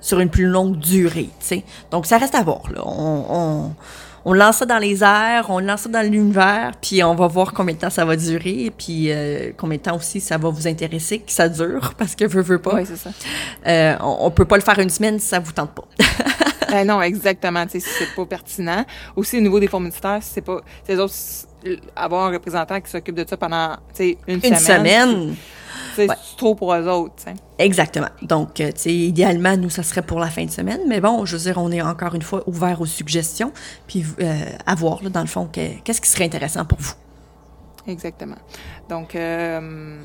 sur 0.00 0.20
une 0.20 0.28
plus 0.28 0.46
longue 0.46 0.78
durée, 0.78 1.30
tu 1.40 1.46
sais. 1.46 1.64
Donc, 1.90 2.06
ça 2.06 2.18
reste 2.18 2.36
à 2.36 2.42
voir, 2.42 2.62
là. 2.72 2.82
on, 2.86 3.24
on 3.28 3.74
on 4.24 4.32
lance 4.32 4.58
ça 4.58 4.66
dans 4.66 4.78
les 4.78 5.02
airs, 5.02 5.46
on 5.48 5.58
lance 5.58 5.82
ça 5.82 5.88
dans 5.88 6.02
l'univers, 6.02 6.72
puis 6.80 7.02
on 7.02 7.14
va 7.14 7.26
voir 7.26 7.52
combien 7.52 7.74
de 7.74 7.80
temps 7.80 7.90
ça 7.90 8.04
va 8.04 8.16
durer, 8.16 8.72
puis 8.76 9.10
euh, 9.10 9.52
combien 9.56 9.76
de 9.76 9.82
temps 9.82 9.96
aussi 9.96 10.20
ça 10.20 10.38
va 10.38 10.48
vous 10.48 10.66
intéresser, 10.66 11.18
que 11.18 11.32
ça 11.32 11.48
dure, 11.48 11.94
parce 11.98 12.14
que 12.14 12.24
veut, 12.24 12.42
veut 12.42 12.58
pas. 12.58 12.76
Oui, 12.76 12.86
c'est 12.86 12.96
ça. 12.96 13.10
Euh, 13.66 13.96
on, 14.00 14.30
peut 14.30 14.46
pas 14.46 14.56
le 14.56 14.62
faire 14.62 14.78
une 14.78 14.90
semaine 14.90 15.18
si 15.18 15.28
ça 15.28 15.38
vous 15.38 15.52
tente 15.52 15.72
pas. 15.72 15.84
ben 16.70 16.86
non, 16.86 17.02
exactement. 17.02 17.66
Tu 17.66 17.80
sais, 17.80 17.90
c'est 17.98 18.14
pas 18.14 18.24
pertinent. 18.24 18.84
Aussi, 19.16 19.38
au 19.38 19.40
niveau 19.40 19.60
des 19.60 19.68
fournisseurs, 19.68 20.20
c'est 20.22 20.40
pas. 20.40 20.60
Les 20.88 20.98
autres, 20.98 21.14
avoir 21.94 22.26
un 22.26 22.32
représentant 22.32 22.80
qui 22.80 22.90
s'occupe 22.90 23.14
de 23.14 23.26
ça 23.28 23.36
pendant 23.36 23.76
une, 23.98 24.16
une 24.26 24.40
semaine. 24.40 24.52
Une 24.52 24.58
semaine. 24.58 25.36
C'est 25.94 26.36
trop 26.36 26.54
pour 26.54 26.74
eux 26.74 26.88
autres. 26.88 27.24
Exactement. 27.58 28.08
Donc, 28.22 28.60
euh, 28.60 28.72
tu 28.72 28.80
sais, 28.80 28.94
idéalement, 28.94 29.56
nous, 29.56 29.70
ça 29.70 29.82
serait 29.82 30.02
pour 30.02 30.18
la 30.18 30.28
fin 30.28 30.44
de 30.44 30.50
semaine. 30.50 30.80
Mais 30.88 31.00
bon, 31.00 31.24
je 31.24 31.36
veux 31.36 31.42
dire, 31.42 31.58
on 31.58 31.70
est 31.70 31.82
encore 31.82 32.14
une 32.14 32.22
fois 32.22 32.42
ouvert 32.46 32.80
aux 32.80 32.86
suggestions, 32.86 33.52
puis 33.86 34.04
euh, 34.20 34.44
à 34.66 34.74
voir, 34.74 35.02
là, 35.02 35.10
dans 35.10 35.20
le 35.20 35.26
fond, 35.26 35.48
qu'est-ce 35.52 36.00
qui 36.00 36.08
serait 36.08 36.24
intéressant 36.24 36.64
pour 36.64 36.78
vous. 36.78 36.94
Exactement. 37.86 38.36
Donc, 38.88 39.14
euh, 39.14 40.00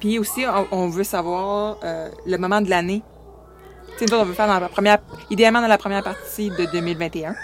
puis 0.00 0.18
aussi, 0.18 0.44
on, 0.72 0.88
veut 0.88 1.04
savoir 1.04 1.78
le 2.26 2.36
moment 2.36 2.60
de 2.60 2.68
l'année. 2.68 3.02
Tu 3.98 4.06
sais, 4.06 4.14
on 4.14 4.24
veut 4.24 4.34
faire 4.34 4.48
dans 4.48 4.58
la 4.58 4.68
première, 4.68 4.98
idéalement 5.30 5.60
dans 5.60 5.68
la 5.68 5.78
première 5.78 6.02
partie 6.02 6.50
de 6.50 6.70
2021. 6.72 7.34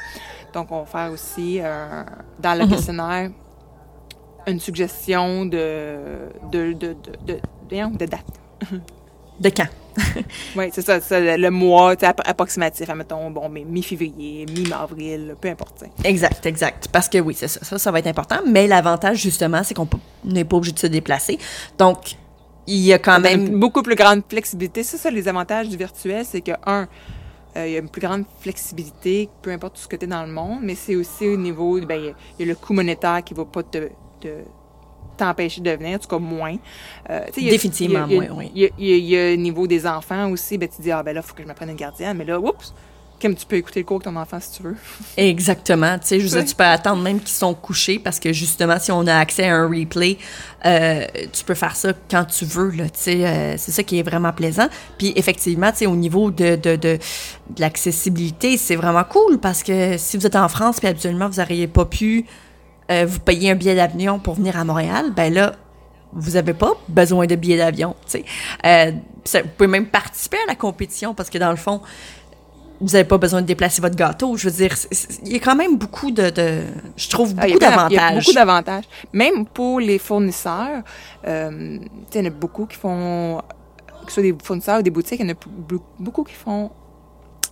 Donc, 0.53 0.73
on 0.73 0.81
va 0.81 0.87
faire 0.87 1.13
aussi 1.13 1.61
dans 2.41 2.59
le 2.59 2.65
mhm. 2.65 2.71
questionnaire 2.71 3.31
une 4.47 4.61
suggestion 4.61 5.47
de, 5.47 5.99
de, 6.51 6.73
de, 6.73 6.95
de, 6.95 6.97
de 7.27 7.41
date. 7.71 8.25
De 9.41 9.49
quand? 9.49 9.69
oui, 10.57 10.71
c'est 10.73 10.83
ça, 10.83 10.99
le 11.21 11.49
mois 11.49 11.95
approximatif, 12.25 12.89
admettons, 12.89 13.31
bon, 13.31 13.49
mi-février, 13.49 14.47
mi-avril, 14.47 15.35
peu 15.41 15.49
importe. 15.49 15.85
Exact, 16.05 16.45
exact. 16.47 16.89
Parce 16.93 17.09
que 17.09 17.19
oui, 17.19 17.35
c'est 17.37 17.49
ça, 17.49 17.65
ça, 17.65 17.79
ça 17.79 17.91
va 17.91 17.99
être 18.01 18.07
important. 18.07 18.37
Mais 18.47 18.67
l'avantage, 18.67 19.19
justement, 19.19 19.63
c'est 19.63 19.75
qu'on 19.75 19.89
n'est 20.25 20.45
pas 20.45 20.57
obligé 20.57 20.75
de 20.75 20.79
se 20.79 20.87
déplacer. 20.87 21.39
Donc, 21.79 22.17
il 22.67 22.81
y 22.81 22.93
a 22.93 22.99
quand 22.99 23.19
même. 23.19 23.59
Beaucoup 23.59 23.83
plus 23.83 23.97
grande 23.97 24.23
flexibilité. 24.29 24.83
C'est 24.83 24.99
ça, 24.99 25.11
les 25.11 25.27
avantages 25.27 25.69
du 25.69 25.77
virtuel, 25.77 26.25
c'est 26.25 26.43
que, 26.43 26.53
un, 26.67 26.87
euh, 27.57 27.67
il 27.67 27.73
y 27.73 27.77
a 27.77 27.81
une 27.81 27.89
plus 27.89 28.01
grande 28.03 28.25
flexibilité, 28.41 29.29
peu 29.43 29.51
importe 29.51 29.79
ce 29.79 29.89
que 29.89 29.97
tu 29.97 30.05
es 30.05 30.09
dans 30.09 30.25
le 30.25 30.33
monde, 30.33 30.61
mais 30.63 30.75
c'est 30.75 30.97
aussi 30.97 31.27
au 31.27 31.37
niveau, 31.37 31.81
ben, 31.81 32.15
il 32.39 32.47
y, 32.47 32.49
a 32.49 32.53
le 32.53 32.55
coût 32.55 32.75
monétaire 32.75 33.25
qui 33.25 33.35
va 33.35 33.45
pas 33.45 33.63
te 33.63 33.89
t'empêcher 35.21 35.61
de 35.61 35.71
venir, 35.71 35.97
en 35.97 35.99
tout 35.99 36.09
cas 36.09 36.19
moins. 36.19 36.57
Euh, 37.09 37.21
Définitivement 37.37 38.07
moins, 38.07 38.29
oui. 38.37 38.51
Il 38.55 38.87
y, 38.87 39.17
a, 39.17 39.33
au 39.35 39.37
niveau 39.37 39.67
des 39.67 39.87
enfants 39.87 40.31
aussi, 40.31 40.59
ben, 40.59 40.69
tu 40.69 40.83
dis, 40.83 40.91
ah 40.91 41.03
ben 41.03 41.15
là, 41.15 41.21
il 41.25 41.27
faut 41.27 41.35
que 41.35 41.43
je 41.43 41.49
me 41.49 41.55
prenne 41.55 41.71
une 41.71 41.77
gardienne, 41.77 42.17
mais 42.17 42.25
là, 42.25 42.39
oups, 42.41 42.75
comme 43.21 43.35
tu 43.35 43.45
peux 43.45 43.57
écouter 43.57 43.81
le 43.81 43.85
cours 43.85 43.97
avec 43.97 44.05
ton 44.05 44.17
enfant 44.17 44.39
si 44.41 44.57
tu 44.57 44.63
veux. 44.63 44.77
Exactement. 45.17 45.99
Tu 45.99 46.07
sais, 46.07 46.21
je 46.21 46.29
veux 46.29 46.45
tu 46.45 46.55
peux 46.55 46.65
attendre 46.65 47.03
même 47.03 47.21
qu'ils 47.21 47.29
sont 47.29 47.53
couchés 47.55 47.99
parce 47.99 48.19
que 48.19 48.33
justement, 48.33 48.79
si 48.79 48.91
on 48.93 49.07
a 49.07 49.15
accès 49.15 49.47
à 49.47 49.57
un 49.57 49.69
replay, 49.69 50.17
euh, 50.65 51.05
tu 51.33 51.45
peux 51.45 51.55
faire 51.55 51.77
ça 51.77 51.93
quand 52.11 52.25
tu 52.25 52.47
veux. 52.47 52.71
Là, 52.71 52.85
tu 52.85 52.91
sais, 52.95 53.27
euh, 53.27 53.55
c'est 53.59 53.73
ça 53.73 53.83
qui 53.83 53.99
est 53.99 54.03
vraiment 54.03 54.33
plaisant. 54.33 54.69
Puis 54.97 55.13
effectivement, 55.17 55.71
tu 55.71 55.79
sais, 55.79 55.87
au 55.87 55.97
niveau 55.97 56.31
de, 56.31 56.57
de, 56.57 56.77
de, 56.77 56.99
de 56.99 57.61
l'accessibilité, 57.61 58.57
c'est 58.57 58.77
vraiment 58.77 59.05
cool 59.05 59.39
parce 59.39 59.63
que 59.63 59.99
si 59.99 60.17
vous 60.17 60.27
êtes 60.27 60.37
en 60.37 60.49
France, 60.49 60.79
puis 60.79 60.89
habituellement, 60.89 61.29
vous 61.29 61.41
n'auriez 61.41 61.67
pas 61.67 61.85
pu 61.85 62.25
euh, 62.91 63.07
vous 63.07 63.21
payez 63.21 63.51
un 63.51 63.55
billet 63.55 63.75
d'avion 63.75 64.19
pour 64.19 64.35
venir 64.35 64.59
à 64.59 64.65
Montréal, 64.65 65.13
ben 65.15 65.33
là, 65.33 65.55
vous 66.13 66.33
n'avez 66.33 66.55
pas 66.55 66.73
besoin 66.89 67.27
de 67.27 67.37
billet 67.37 67.57
d'avion. 67.57 67.95
Euh, 68.67 68.93
vous 69.33 69.41
pouvez 69.57 69.69
même 69.69 69.87
participer 69.87 70.39
à 70.39 70.49
la 70.49 70.57
compétition 70.57 71.15
parce 71.15 71.31
que 71.31 71.39
dans 71.39 71.51
le 71.51 71.57
fond, 71.57 71.81
vous 72.81 72.89
n'avez 72.89 73.05
pas 73.05 73.19
besoin 73.19 73.43
de 73.43 73.47
déplacer 73.47 73.83
votre 73.83 73.95
gâteau. 73.95 74.37
Je 74.37 74.49
veux 74.49 74.55
dire, 74.55 74.75
il 75.25 75.33
y 75.33 75.37
a 75.37 75.39
quand 75.39 75.55
même 75.55 75.77
beaucoup 75.77 76.11
de, 76.11 76.33
je 76.97 77.09
trouve, 77.09 77.35
ah, 77.37 77.47
beaucoup 77.47 77.59
d'avantages. 77.59 77.91
Il 77.91 77.95
y 77.95 77.99
a 77.99 78.15
beaucoup 78.15 78.33
d'avantages. 78.33 78.85
Même 79.13 79.47
pour 79.47 79.81
les 79.81 79.99
fournisseurs, 79.99 80.83
euh, 81.27 81.79
il 82.15 82.19
y 82.19 82.23
en 82.23 82.27
a 82.27 82.31
beaucoup 82.31 82.67
qui 82.67 82.77
font, 82.77 83.43
que 84.05 84.09
ce 84.09 84.15
soit 84.15 84.23
des 84.23 84.35
fournisseurs 84.43 84.81
ou 84.81 84.83
des 84.83 84.91
boutiques, 84.91 85.21
il 85.21 85.29
y 85.29 85.31
en 85.31 85.35
a 85.35 85.79
beaucoup 85.99 86.25
qui 86.25 86.35
font 86.35 86.71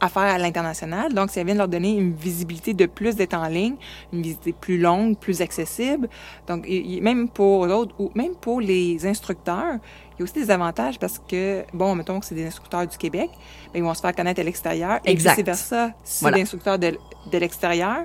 affaire 0.00 0.22
à 0.22 0.38
l'international. 0.38 1.12
Donc, 1.12 1.30
ça 1.30 1.42
vient 1.42 1.54
de 1.54 1.58
leur 1.58 1.68
donner 1.68 1.96
une 1.96 2.14
visibilité 2.14 2.74
de 2.74 2.86
plus 2.86 3.16
d'être 3.16 3.34
en 3.34 3.48
ligne, 3.48 3.76
une 4.12 4.22
visibilité 4.22 4.52
plus 4.52 4.78
longue, 4.78 5.16
plus 5.16 5.40
accessible. 5.40 6.08
Donc, 6.46 6.68
même 6.68 7.28
pour 7.28 7.66
d'autres, 7.66 7.94
ou 7.98 8.10
même 8.14 8.34
pour 8.34 8.60
les 8.60 9.06
instructeurs, 9.06 9.78
il 10.18 10.20
y 10.20 10.22
a 10.22 10.24
aussi 10.24 10.34
des 10.34 10.50
avantages 10.50 10.98
parce 10.98 11.20
que, 11.20 11.64
bon, 11.72 11.94
mettons 11.94 12.18
que 12.18 12.26
c'est 12.26 12.34
des 12.34 12.46
instructeurs 12.46 12.86
du 12.86 12.96
Québec, 12.96 13.30
ben, 13.72 13.80
ils 13.80 13.82
vont 13.82 13.94
se 13.94 14.00
faire 14.00 14.14
connaître 14.14 14.40
à 14.40 14.44
l'extérieur. 14.44 14.98
Et 15.04 15.14
vice-versa, 15.14 15.92
si 16.02 16.24
c'est 16.24 16.32
des 16.32 16.42
instructeurs 16.42 16.78
de, 16.78 16.98
de 17.30 17.38
l'extérieur, 17.38 18.04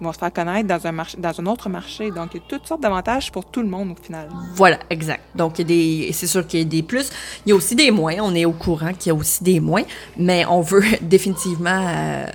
ils 0.00 0.04
vont 0.04 0.12
se 0.12 0.18
faire 0.18 0.32
connaître 0.32 0.68
dans 0.68 0.86
un, 0.86 0.92
marché, 0.92 1.18
dans 1.18 1.40
un 1.40 1.46
autre 1.46 1.68
marché. 1.68 2.10
Donc, 2.10 2.30
il 2.34 2.38
y 2.38 2.40
a 2.40 2.44
toutes 2.48 2.66
sortes 2.66 2.80
d'avantages 2.80 3.32
pour 3.32 3.44
tout 3.44 3.62
le 3.62 3.68
monde 3.68 3.92
au 3.98 4.02
final. 4.02 4.28
Voilà, 4.54 4.78
exact. 4.90 5.22
Donc, 5.34 5.58
il 5.58 5.62
y 5.62 5.64
a 5.64 5.66
des, 6.06 6.12
c'est 6.12 6.26
sûr 6.26 6.46
qu'il 6.46 6.60
y 6.60 6.62
a 6.62 6.64
des 6.64 6.82
plus. 6.82 7.10
Il 7.44 7.50
y 7.50 7.52
a 7.52 7.56
aussi 7.56 7.74
des 7.74 7.90
moins. 7.90 8.14
On 8.20 8.34
est 8.34 8.44
au 8.44 8.52
courant 8.52 8.92
qu'il 8.92 9.10
y 9.10 9.10
a 9.10 9.18
aussi 9.18 9.42
des 9.42 9.60
moins. 9.60 9.82
Mais 10.16 10.44
on 10.46 10.60
veut 10.60 10.84
définitivement 11.00 11.86
euh, 11.88 12.26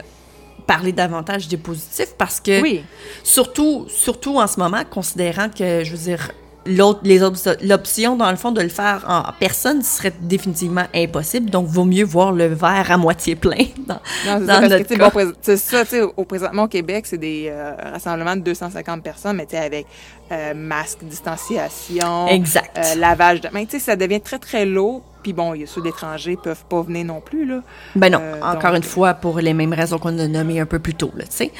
parler 0.67 0.91
davantage 0.91 1.47
des 1.47 1.57
positifs 1.57 2.13
parce 2.17 2.39
que, 2.39 2.61
oui. 2.61 2.83
surtout, 3.23 3.85
surtout 3.89 4.37
en 4.39 4.47
ce 4.47 4.59
moment, 4.59 4.83
considérant 4.89 5.49
que, 5.49 5.83
je 5.83 5.91
veux 5.91 6.03
dire, 6.03 6.31
l'autre 6.65 7.01
les 7.03 7.19
l'option 7.61 8.15
dans 8.15 8.29
le 8.29 8.37
fond 8.37 8.51
de 8.51 8.61
le 8.61 8.69
faire 8.69 9.03
en 9.07 9.23
personne 9.39 9.81
serait 9.81 10.13
définitivement 10.21 10.85
impossible 10.93 11.49
donc 11.49 11.67
vaut 11.67 11.85
mieux 11.85 12.05
voir 12.05 12.31
le 12.31 12.47
verre 12.47 12.91
à 12.91 12.97
moitié 12.97 13.35
plein 13.35 13.65
dans, 13.87 13.99
non, 14.25 14.45
dans 14.45 14.61
notre 14.61 14.83
cas. 14.83 15.11
c'est 15.41 15.57
ça 15.57 15.83
tu 15.83 15.91
sais 15.91 16.01
au 16.01 16.25
présentement 16.25 16.63
au 16.63 16.67
Québec 16.67 17.05
c'est 17.07 17.17
des 17.17 17.47
euh, 17.49 17.73
rassemblements 17.91 18.35
de 18.35 18.41
250 18.41 19.03
personnes 19.03 19.37
mais 19.37 19.45
tu 19.45 19.55
sais 19.55 19.63
avec 19.63 19.85
euh, 20.31 20.53
masque 20.53 20.99
distanciation 21.03 22.27
exact 22.27 22.77
euh, 22.77 22.95
lavage 22.95 23.41
de 23.41 23.49
mains 23.49 23.65
tu 23.65 23.71
sais 23.71 23.79
ça 23.79 23.95
devient 23.95 24.21
très 24.21 24.39
très 24.39 24.65
lourd 24.65 25.03
puis 25.23 25.31
bon, 25.31 25.53
il 25.53 25.61
y 25.61 25.63
a 25.63 25.67
ceux 25.67 25.81
d'étrangers 25.81 26.37
peuvent 26.43 26.65
pas 26.65 26.81
venir 26.81 27.05
non 27.05 27.21
plus 27.21 27.45
là. 27.45 27.61
Ben 27.95 28.11
non, 28.11 28.19
encore 28.41 28.75
une 28.75 28.83
fois 28.83 29.13
pour 29.13 29.39
les 29.39 29.53
mêmes 29.53 29.71
raisons 29.71 29.97
qu'on 29.97 30.19
a 30.19 30.27
nommées 30.27 30.59
un 30.59 30.65
peu 30.65 30.79
plus 30.79 30.95
tôt 30.95 31.11
là, 31.15 31.23
tu 31.23 31.31
sais. 31.31 31.51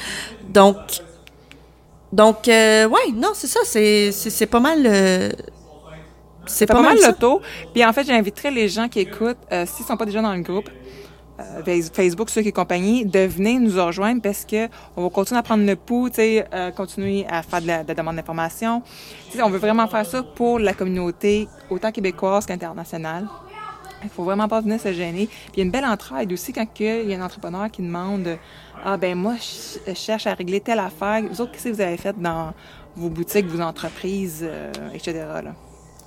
Donc 0.50 0.76
donc, 2.14 2.46
euh, 2.46 2.86
ouais, 2.86 3.10
non, 3.12 3.32
c'est 3.34 3.48
ça, 3.48 3.60
c'est 3.64 4.46
pas 4.46 4.60
mal. 4.60 4.86
Euh, 4.86 5.32
c'est 6.46 6.66
pas, 6.66 6.80
mal, 6.80 6.96
le 6.96 7.12
taux. 7.12 7.40
Puis 7.72 7.84
en 7.84 7.92
fait, 7.92 8.04
j'inviterais 8.04 8.52
les 8.52 8.68
gens 8.68 8.88
qui 8.88 9.00
écoutent, 9.00 9.38
euh, 9.50 9.66
s'ils 9.66 9.84
sont 9.84 9.96
pas 9.96 10.04
déjà 10.04 10.22
dans 10.22 10.32
le 10.32 10.42
groupe, 10.42 10.68
euh, 11.40 11.82
Facebook, 11.92 12.30
ceux 12.30 12.42
qui 12.42 12.52
compagnie, 12.52 13.04
de 13.04 13.20
venir 13.20 13.58
nous 13.60 13.84
rejoindre 13.84 14.22
parce 14.22 14.44
que 14.44 14.68
on 14.96 15.02
va 15.02 15.10
continuer 15.10 15.40
à 15.40 15.42
prendre 15.42 15.66
le 15.66 15.74
pouls, 15.74 16.08
tu 16.08 16.16
sais, 16.16 16.46
continuer 16.76 17.26
à 17.28 17.42
faire 17.42 17.62
de 17.62 17.66
la, 17.66 17.82
demande 17.82 18.14
d'information. 18.14 18.82
On 19.42 19.50
veut 19.50 19.58
vraiment 19.58 19.88
faire 19.88 20.06
ça 20.06 20.22
pour 20.22 20.60
la 20.60 20.72
communauté, 20.72 21.48
autant 21.68 21.90
québécoise 21.90 22.46
qu'internationale. 22.46 23.26
Il 24.04 24.10
faut 24.10 24.22
vraiment 24.22 24.46
pas 24.46 24.60
venir 24.60 24.78
se 24.78 24.92
gêner. 24.92 25.26
Puis 25.26 25.54
il 25.54 25.58
y 25.58 25.62
a 25.62 25.64
une 25.64 25.72
belle 25.72 25.86
entraide 25.86 26.32
aussi 26.32 26.52
quand 26.52 26.66
il 26.78 27.10
y 27.10 27.14
a 27.14 27.18
un 27.18 27.24
entrepreneur 27.24 27.68
qui 27.70 27.82
demande 27.82 28.38
ah 28.84 28.96
ben 28.96 29.14
moi, 29.16 29.34
je 29.38 29.94
cherche 29.94 30.26
à 30.26 30.34
régler 30.34 30.60
telle 30.60 30.78
affaire. 30.78 31.22
Vous 31.30 31.40
autres, 31.40 31.52
qu'est-ce 31.52 31.64
que 31.64 31.74
vous 31.74 31.80
avez 31.80 31.96
fait 31.96 32.18
dans 32.18 32.52
vos 32.96 33.08
boutiques, 33.08 33.46
vos 33.46 33.60
entreprises, 33.60 34.40
euh, 34.42 34.72
etc. 34.92 35.24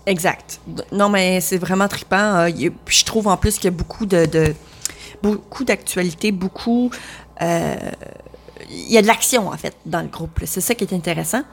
Exact. 0.06 0.60
Non, 0.92 1.10
mais 1.10 1.42
c'est 1.42 1.58
vraiment 1.58 1.88
trippant. 1.88 2.48
Euh, 2.48 2.50
je 2.88 3.04
trouve 3.04 3.28
en 3.28 3.38
plus 3.38 3.56
qu'il 3.56 3.66
y 3.66 3.68
a 3.68 3.72
beaucoup 3.72 4.06
de, 4.06 4.54
beaucoup 5.22 5.64
d'actualités, 5.64 6.32
beaucoup. 6.32 6.92
Euh, 7.42 7.76
il 8.70 8.92
y 8.92 8.98
a 8.98 9.02
de 9.02 9.08
l'action, 9.08 9.50
en 9.50 9.58
fait, 9.58 9.76
dans 9.86 10.02
le 10.02 10.08
groupe. 10.08 10.40
C'est 10.46 10.62
ça 10.62 10.76
qui 10.76 10.84
est 10.84 10.94
intéressant. 10.94 11.44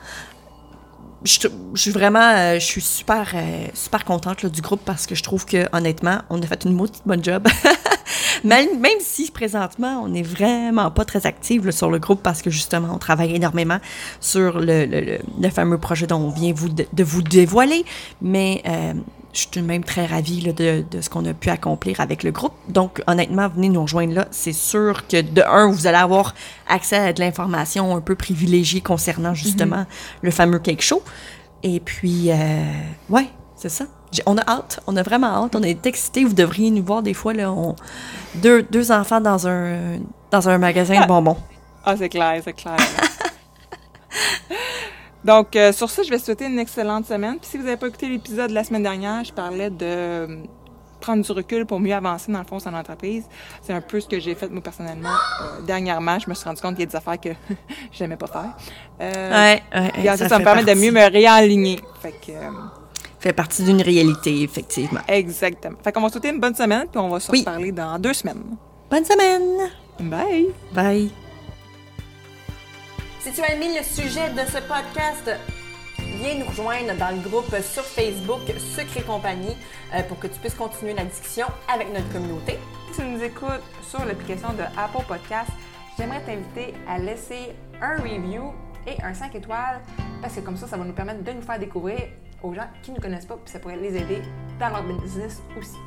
je, 1.25 1.49
suis 1.75 1.91
vraiment, 1.91 2.55
je 2.55 2.65
suis 2.65 2.81
super, 2.81 3.35
super 3.75 4.05
contente 4.05 4.47
du 4.47 4.61
groupe 4.61 4.81
parce 4.85 5.07
que 5.07 5.15
je 5.15 5.23
trouve 5.23 5.45
que 5.47 5.69
honnêtement, 5.73 6.19
on 6.31 6.41
a 6.43 6.47
fait 6.47 6.65
une 6.65 6.77
bonne 7.07 7.25
job. 7.25 7.47
même, 8.45 8.79
même 8.81 8.99
si 9.01 9.31
présentement, 9.31 10.03
on 10.05 10.09
n'est 10.09 10.23
vraiment 10.23 10.91
pas 10.91 11.05
très 11.05 11.27
active 11.27 11.71
sur 11.71 11.91
le 11.91 11.99
groupe 11.99 12.23
parce 12.23 12.43
que 12.43 12.51
justement, 12.51 12.89
on 12.95 12.99
travaille 12.99 13.35
énormément 13.35 13.79
sur 14.21 14.61
le, 14.61 14.87
le, 14.87 15.19
le, 15.41 15.51
fameux 15.51 15.79
projet 15.79 16.07
dont 16.07 16.19
on 16.21 16.31
vient 16.31 16.53
vous, 16.53 16.69
de, 16.69 17.05
vous 17.05 17.23
dévoiler. 17.23 17.85
Mais 18.23 18.63
je 19.35 19.41
suis 19.41 19.49
tout 19.49 19.61
de 19.61 19.67
même 19.67 19.83
très 19.83 20.07
ravie 20.07 20.53
de, 20.53 20.85
de, 20.89 21.01
ce 21.01 21.11
qu'on 21.11 21.25
a 21.27 21.35
pu 21.35 21.51
accomplir 21.51 22.01
avec 22.01 22.23
le 22.23 22.31
groupe. 22.31 22.55
Donc, 22.69 23.03
honnêtement, 23.07 23.49
venez 23.49 23.69
nous 23.69 23.83
rejoindre 23.83 24.15
là. 24.15 24.29
C'est 24.31 24.53
sûr 24.53 25.07
que, 25.09 25.21
de 25.21 25.43
un, 25.43 25.71
vous 25.71 25.87
allez 25.87 25.99
avoir 25.99 26.35
accès 26.69 26.97
à 26.97 27.13
de 27.13 27.21
l'information 27.21 27.95
un 27.97 28.01
peu 28.01 28.15
privilégiée 28.15 28.81
concernant 28.81 29.35
justement 29.35 29.79
mhm. 29.79 29.87
le 30.23 30.31
fameux 30.31 30.61
cake 30.61 30.83
show. 30.83 31.03
Et 31.63 31.81
puis, 31.81 32.31
euh, 32.31 32.63
ouais, 33.11 33.29
c'est 33.57 33.69
ça. 33.69 33.87
On 34.27 34.39
a 34.39 34.49
hâte, 34.49 34.81
on 34.87 34.97
a 34.97 35.03
vraiment 35.03 35.45
hâte, 35.45 35.57
on 35.57 35.63
est 35.63 35.87
excités. 35.87 36.25
Vous 36.25 36.35
devriez 36.35 36.71
nous 36.71 36.85
voir 36.85 37.03
des 37.03 37.15
fois, 37.15 37.33
là, 37.33 37.53
on... 37.53 37.75
deux, 38.37 38.63
deux 38.63 38.93
enfants 38.93 39.21
dans 39.21 39.49
un, 39.49 39.99
dans 40.31 40.49
un 40.49 40.59
magasin 40.59 41.01
de 41.01 41.07
bonbons. 41.07 41.37
Ah, 41.85 41.97
c'est 41.97 42.09
clair, 42.09 42.41
c'est 42.45 42.53
clair. 42.53 42.77
Donc, 45.25 45.57
euh, 45.57 45.73
sur 45.73 45.91
ça, 45.91 46.03
je 46.03 46.11
vais 46.11 46.19
souhaiter 46.19 46.47
une 46.47 46.59
excellente 46.59 47.07
semaine. 47.07 47.39
Puis 47.39 47.51
si 47.51 47.57
vous 47.57 47.65
n'avez 47.65 47.79
pas 47.79 47.89
écouté 47.89 48.09
l'épisode 48.09 48.51
de 48.51 48.55
la 48.55 48.63
semaine 48.63 48.83
dernière, 48.83 49.25
je 49.25 49.33
parlais 49.33 49.71
de 49.71 49.77
euh, 49.83 50.43
prendre 51.01 51.25
du 51.25 51.33
recul 51.33 51.65
pour 51.65 51.81
mieux 51.81 51.95
avancer 51.95 52.31
dans 52.31 52.41
le 52.41 52.45
fond 52.45 52.59
son 52.59 52.75
entreprise. 52.75 53.25
C'est 53.63 53.73
un 53.73 53.81
peu 53.81 54.01
ce 54.01 54.09
que 54.09 54.21
j'ai 54.21 54.35
fait 54.35 54.51
moi 54.51 54.63
personnellement 54.63 55.09
euh, 55.09 55.63
dernièrement. 55.63 56.19
Je 56.19 56.29
me 56.29 56.35
suis 56.35 56.45
rendu 56.45 56.61
compte 56.61 56.73
qu'il 56.73 56.85
y 56.85 56.87
a 56.87 56.91
des 56.91 56.97
affaires 56.97 57.19
que 57.19 57.31
j'aimais 57.93 58.17
pas 58.17 58.27
faire. 58.27 58.55
ouais, 59.01 59.63
ouais, 59.75 60.17
ça, 60.17 60.29
ça, 60.29 60.39
me 60.39 60.45
permet 60.45 60.65
de 60.65 60.75
mieux 60.75 60.93
me 60.93 61.11
réaligner. 61.11 61.81
Fait 62.03 62.13
que 62.13 62.33
fait 63.25 63.33
partie 63.33 63.63
d'une 63.65 63.81
réalité, 63.81 64.43
effectivement. 64.43 65.01
Exactement. 65.09 65.79
Fait 65.83 65.93
qu'on 65.93 66.03
va 66.03 66.11
souhaiter 66.11 66.29
une 66.29 66.41
bonne 66.41 66.55
semaine, 66.55 66.87
puis 66.91 67.01
on 67.01 67.09
va 67.09 67.21
se 67.21 67.33
reparler 67.33 67.73
dans 67.73 67.99
deux 67.99 68.13
semaines. 68.13 68.57
Bonne 68.91 69.05
semaine! 69.05 69.71
Bye! 69.99 70.49
Bye! 70.73 71.11
Si 73.21 73.33
tu 73.33 73.41
as 73.41 73.55
aimé 73.55 73.79
le 73.79 73.83
sujet 73.83 74.29
de 74.29 74.41
ce 74.41 74.59
podcast, 74.69 75.31
viens 75.97 76.35
nous 76.35 76.45
rejoindre 76.45 76.95
dans 76.99 77.17
le 77.17 77.27
groupe 77.27 77.49
sur 77.63 77.83
Facebook 77.83 78.43
Secret 78.77 79.01
Compagnie 79.01 79.57
euh, 79.95 80.03
pour 80.03 80.19
que 80.19 80.27
tu 80.27 80.39
puisses 80.39 80.55
continuer 80.55 80.93
la 80.93 81.05
discussion 81.05 81.47
avec 81.73 81.91
notre 81.95 82.13
communauté. 82.13 82.59
Si 82.93 83.01
tu 83.01 83.07
nous 83.07 83.23
écoutes 83.23 83.65
sur 83.89 84.05
l'application 84.05 84.53
de 84.53 84.65
Apple 84.77 85.07
Podcast, 85.09 85.49
j'aimerais 85.97 86.23
t'inviter 86.27 86.75
à 86.87 86.99
laisser 86.99 87.55
un 87.81 87.97
review 87.97 88.53
et 88.87 89.03
un 89.03 89.15
5 89.15 89.35
étoiles 89.35 89.81
parce 90.21 90.35
que 90.35 90.41
comme 90.41 90.59
ça, 90.59 90.67
ça 90.67 90.77
va 90.77 90.85
nous 90.85 90.93
permettre 90.93 91.25
de 91.25 91.33
nous 91.33 91.43
faire 91.43 91.59
découvrir 91.59 92.01
aux 92.45 92.55
gens 92.55 92.69
qui 92.83 92.93
ne 92.93 93.01
connaissent 93.01 93.27
pas, 93.27 93.37
puis 93.37 93.53
ça 93.53 93.59
pourrait 93.59 93.77
les 93.77 93.97
aider 93.97 94.23
dans 94.61 94.69
leur 94.69 94.83
business 94.83 95.43
aussi. 95.59 95.79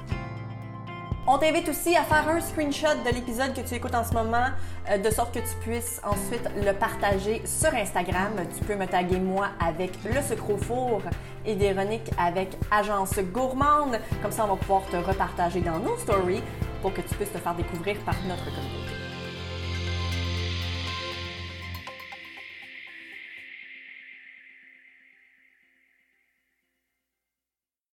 On 1.30 1.38
t'invite 1.38 1.68
aussi 1.68 1.94
à 1.94 2.04
faire 2.04 2.28
un 2.30 2.40
screenshot 2.40 3.04
de 3.06 3.14
l'épisode 3.14 3.54
que 3.54 3.60
tu 3.60 3.76
écoutes 3.76 3.96
en 3.96 4.06
ce 4.06 4.14
moment, 4.14 4.46
euh, 4.90 4.98
de 4.98 5.10
sorte 5.10 5.34
que 5.34 5.40
tu 5.40 5.56
puisses 5.60 6.00
ensuite 6.06 6.50
le 6.56 6.72
partager 6.72 7.42
sur 7.46 7.74
Instagram. 7.74 8.32
Tu 8.58 8.64
peux 8.64 8.76
me 8.76 8.86
taguer 8.86 9.20
moi 9.20 9.50
avec 9.60 9.92
le 10.06 10.22
sucre 10.22 10.56
four 10.58 11.02
et 11.46 11.56
Véronique 11.56 12.10
avec 12.18 12.56
Agence 12.72 13.20
Gourmande. 13.34 14.00
Comme 14.22 14.32
ça, 14.32 14.46
on 14.46 14.48
va 14.48 14.56
pouvoir 14.56 14.84
te 14.86 14.96
repartager 14.96 15.60
dans 15.60 15.80
nos 15.80 15.98
stories 15.98 16.44
pour 16.82 16.94
que 16.94 17.02
tu 17.02 17.14
puisses 17.16 17.34
te 17.34 17.40
faire 17.40 17.56
découvrir 17.56 17.98
par 18.06 18.16
notre 18.26 18.46
communauté. 18.46 18.97